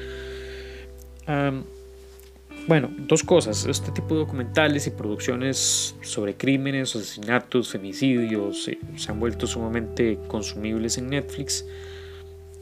Bueno, 2.69 2.91
dos 2.95 3.23
cosas. 3.23 3.65
Este 3.65 3.91
tipo 3.91 4.13
de 4.13 4.19
documentales 4.19 4.85
y 4.85 4.91
producciones 4.91 5.95
sobre 6.03 6.35
crímenes, 6.35 6.95
asesinatos, 6.95 7.71
femicidios 7.71 8.67
eh, 8.67 8.77
se 8.95 9.11
han 9.11 9.19
vuelto 9.19 9.47
sumamente 9.47 10.19
consumibles 10.27 10.99
en 10.99 11.09
Netflix 11.09 11.65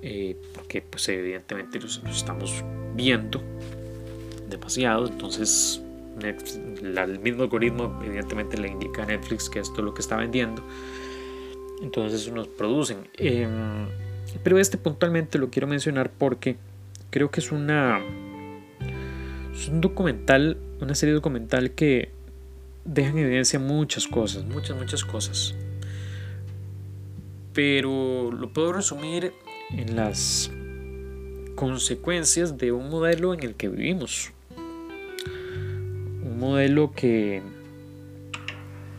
eh, 0.01 0.37
porque 0.53 0.81
pues 0.81 1.09
evidentemente 1.09 1.77
los, 1.81 2.01
estamos 2.09 2.63
viendo 2.95 3.43
demasiado. 4.49 5.07
Entonces 5.07 5.81
el 6.21 7.19
mismo 7.19 7.43
algoritmo 7.43 7.99
evidentemente 8.01 8.57
le 8.57 8.69
indica 8.69 9.03
a 9.03 9.07
Netflix 9.07 9.49
que 9.49 9.59
esto 9.59 9.73
es 9.79 9.83
lo 9.83 9.93
que 9.93 9.99
está 9.99 10.15
vendiendo. 10.15 10.63
Entonces 11.81 12.31
nos 12.31 12.47
producen. 12.47 13.09
Em, 13.17 13.89
pero 14.41 14.57
este 14.57 14.77
puntualmente 14.77 15.37
lo 15.37 15.49
quiero 15.49 15.67
mencionar 15.67 16.09
porque 16.17 16.55
creo 17.09 17.29
que 17.29 17.41
es 17.41 17.51
una 17.51 18.01
es 19.57 19.67
un 19.69 19.81
documental, 19.81 20.57
una 20.79 20.93
serie 20.93 21.15
documental 21.15 21.71
que 21.71 22.11
deja 22.85 23.09
en 23.09 23.17
evidencia 23.17 23.59
muchas 23.59 24.07
cosas, 24.07 24.45
muchas, 24.45 24.77
muchas 24.77 25.03
cosas. 25.03 25.55
Pero 27.53 28.31
lo 28.31 28.53
puedo 28.53 28.71
resumir 28.73 29.33
en 29.71 29.95
las 29.95 30.51
consecuencias 31.55 32.57
de 32.57 32.71
un 32.71 32.89
modelo 32.89 33.33
en 33.33 33.41
el 33.43 33.55
que 33.55 33.67
vivimos. 33.67 34.31
Un 36.23 36.37
modelo 36.39 36.91
que, 36.91 37.41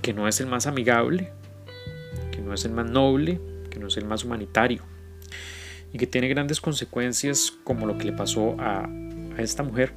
que 0.03 0.13
no 0.13 0.27
es 0.27 0.41
el 0.41 0.49
más 0.49 0.67
amigable, 0.67 1.31
que 2.33 2.41
no 2.41 2.53
es 2.53 2.65
el 2.65 2.73
más 2.73 2.91
noble, 2.91 3.41
que 3.71 3.79
no 3.79 3.87
es 3.87 3.97
el 3.97 4.07
más 4.07 4.25
humanitario 4.25 4.83
y 5.93 5.99
que 5.99 6.07
tiene 6.07 6.29
grandes 6.29 6.61
consecuencias 6.61 7.53
como 7.65 7.87
lo 7.87 7.97
que 7.97 8.05
le 8.05 8.13
pasó 8.13 8.57
a, 8.59 8.87
a 9.37 9.41
esta 9.41 9.63
mujer 9.63 9.95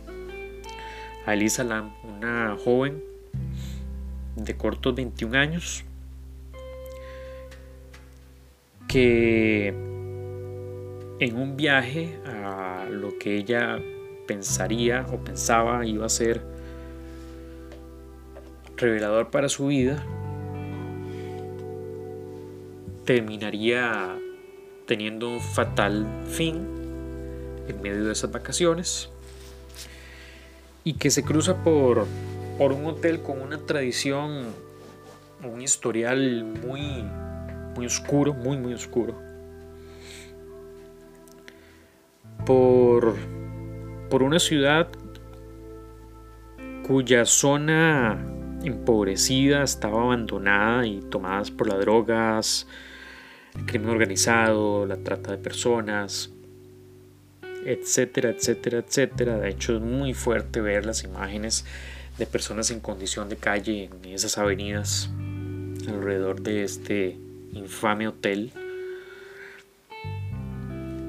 a 1.25 1.35
Lam, 1.35 1.93
una 2.03 2.57
joven 2.63 3.03
de 4.35 4.57
cortos 4.57 4.95
21 4.95 5.37
años 5.37 5.83
que 8.87 9.67
en 11.19 11.37
un 11.37 11.55
viaje 11.55 12.19
a 12.25 12.87
lo 12.89 13.19
que 13.19 13.37
ella 13.37 13.77
pensaría 14.27 15.05
o 15.11 15.23
pensaba 15.23 15.85
iba 15.85 16.07
a 16.07 16.09
ser 16.09 16.41
revelador 18.75 19.29
para 19.29 19.47
su 19.47 19.67
vida, 19.67 20.03
terminaría 23.05 24.17
teniendo 24.87 25.29
un 25.29 25.39
fatal 25.39 26.07
fin 26.25 26.67
en 27.67 27.81
medio 27.81 28.05
de 28.05 28.13
esas 28.13 28.31
vacaciones 28.31 29.10
y 30.83 30.93
que 30.93 31.11
se 31.11 31.23
cruza 31.23 31.63
por, 31.63 32.07
por 32.57 32.71
un 32.71 32.85
hotel 32.85 33.21
con 33.21 33.41
una 33.41 33.57
tradición, 33.57 34.45
un 35.43 35.61
historial 35.61 36.43
muy, 36.43 37.03
muy 37.75 37.85
oscuro, 37.85 38.33
muy, 38.33 38.57
muy 38.57 38.73
oscuro. 38.73 39.15
Por, 42.45 43.15
por 44.09 44.23
una 44.23 44.39
ciudad 44.39 44.87
cuya 46.87 47.25
zona 47.25 48.19
empobrecida 48.63 49.63
estaba 49.63 50.01
abandonada 50.01 50.85
y 50.85 50.99
tomada 50.99 51.43
por 51.55 51.67
las 51.67 51.79
drogas, 51.79 52.67
el 53.55 53.65
crimen 53.65 53.89
organizado, 53.89 54.85
la 54.85 54.97
trata 54.97 55.31
de 55.31 55.37
personas, 55.37 56.31
etcétera, 57.65 58.29
etcétera, 58.29 58.79
etcétera. 58.79 59.37
De 59.37 59.49
hecho 59.49 59.75
es 59.75 59.81
muy 59.81 60.13
fuerte 60.13 60.61
ver 60.61 60.85
las 60.85 61.03
imágenes 61.03 61.65
de 62.17 62.25
personas 62.25 62.71
en 62.71 62.79
condición 62.79 63.29
de 63.29 63.37
calle 63.37 63.89
en 64.03 64.11
esas 64.11 64.37
avenidas 64.37 65.09
alrededor 65.87 66.41
de 66.41 66.63
este 66.63 67.17
infame 67.53 68.07
hotel. 68.07 68.51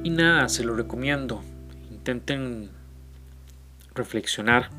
Y 0.04 0.10
nada, 0.10 0.48
se 0.48 0.64
lo 0.64 0.74
recomiendo. 0.74 1.42
Intenten 1.90 2.70
reflexionar 3.94 4.70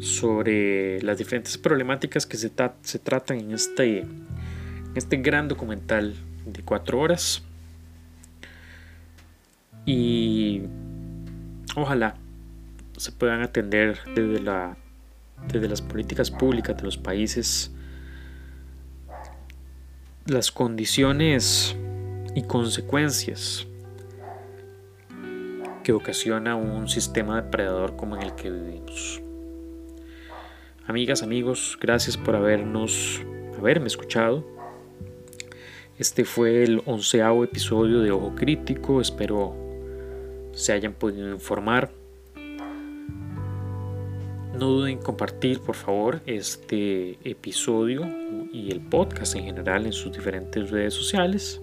sobre 0.00 1.00
las 1.02 1.18
diferentes 1.18 1.56
problemáticas 1.58 2.26
que 2.26 2.36
se, 2.36 2.50
se 2.82 2.98
tratan 2.98 3.40
en 3.40 3.52
este 3.52 4.04
este 4.94 5.16
gran 5.16 5.48
documental 5.48 6.14
de 6.46 6.62
cuatro 6.62 7.00
horas. 7.00 7.42
Y 9.86 10.62
ojalá 11.76 12.16
se 12.96 13.12
puedan 13.12 13.42
atender 13.42 13.98
desde, 14.14 14.40
la, 14.40 14.76
desde 15.48 15.68
las 15.68 15.82
políticas 15.82 16.30
públicas 16.30 16.76
de 16.76 16.82
los 16.82 16.96
países 16.96 17.70
las 20.26 20.50
condiciones 20.50 21.76
y 22.34 22.42
consecuencias 22.44 23.66
que 25.82 25.92
ocasiona 25.92 26.56
un 26.56 26.88
sistema 26.88 27.42
depredador 27.42 27.94
como 27.96 28.16
en 28.16 28.22
el 28.22 28.34
que 28.34 28.50
vivimos. 28.50 29.20
Amigas, 30.86 31.22
amigos, 31.22 31.78
gracias 31.78 32.16
por 32.16 32.36
habernos, 32.36 33.20
haberme 33.58 33.86
escuchado. 33.86 34.46
Este 35.98 36.24
fue 36.24 36.62
el 36.62 36.82
onceavo 36.86 37.44
episodio 37.44 38.00
de 38.00 38.10
Ojo 38.10 38.34
Crítico. 38.34 39.02
Espero 39.02 39.63
se 40.54 40.72
hayan 40.72 40.94
podido 40.94 41.30
informar. 41.32 41.90
No 44.54 44.66
duden 44.68 44.98
en 44.98 45.02
compartir, 45.02 45.60
por 45.60 45.74
favor, 45.74 46.22
este 46.26 47.18
episodio 47.28 48.06
y 48.52 48.70
el 48.70 48.80
podcast 48.80 49.34
en 49.34 49.44
general 49.44 49.84
en 49.86 49.92
sus 49.92 50.12
diferentes 50.12 50.70
redes 50.70 50.94
sociales. 50.94 51.60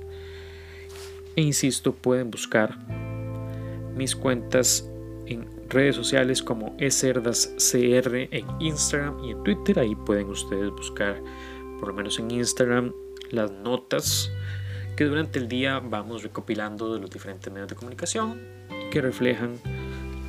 E 1.38 1.42
insisto, 1.42 1.94
pueden 1.94 2.30
buscar 2.30 2.78
mis 3.96 4.14
cuentas 4.16 4.90
en 5.26 5.48
redes 5.70 5.96
sociales 5.96 6.44
como 6.44 6.76
eCerdasCR 6.80 8.28
en 8.32 8.46
Instagram 8.60 9.24
y 9.24 9.32
en 9.32 9.44
Twitter. 9.44 9.80
Ahí 9.80 9.96
pueden 9.96 10.28
ustedes 10.28 10.70
buscar, 10.72 11.22
por 11.80 11.88
lo 11.88 11.94
menos 11.94 12.20
en 12.20 12.30
Instagram, 12.30 12.94
las 13.30 13.52
notas 13.52 14.30
que 14.98 15.06
durante 15.06 15.40
el 15.40 15.48
día 15.48 15.80
vamos 15.80 16.24
recopilando 16.24 16.94
de 16.94 17.00
los 17.00 17.10
diferentes 17.10 17.52
medios 17.52 17.70
de 17.70 17.76
comunicación 17.76 18.62
que 18.92 19.02
reflejan 19.02 19.58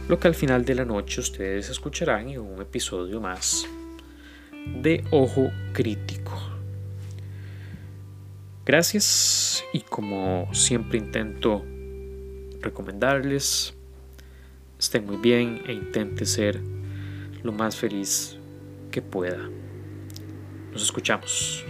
lo 0.08 0.18
que 0.18 0.28
al 0.28 0.34
final 0.34 0.64
de 0.64 0.76
la 0.76 0.84
noche 0.86 1.20
ustedes 1.20 1.68
escucharán 1.68 2.30
en 2.30 2.40
un 2.40 2.62
episodio 2.62 3.20
más 3.20 3.66
de 4.80 5.04
Ojo 5.10 5.50
Crítico. 5.72 6.32
Gracias 8.64 9.64
y 9.72 9.80
como 9.80 10.48
siempre 10.54 10.98
intento 10.98 11.64
recomendarles, 12.60 13.74
estén 14.78 15.04
muy 15.06 15.16
bien 15.16 15.62
e 15.66 15.72
intenten 15.72 16.26
ser 16.26 16.60
lo 17.42 17.50
más 17.50 17.74
feliz 17.76 18.38
que 18.92 19.02
pueda. 19.02 19.50
Nos 20.72 20.82
escuchamos. 20.84 21.64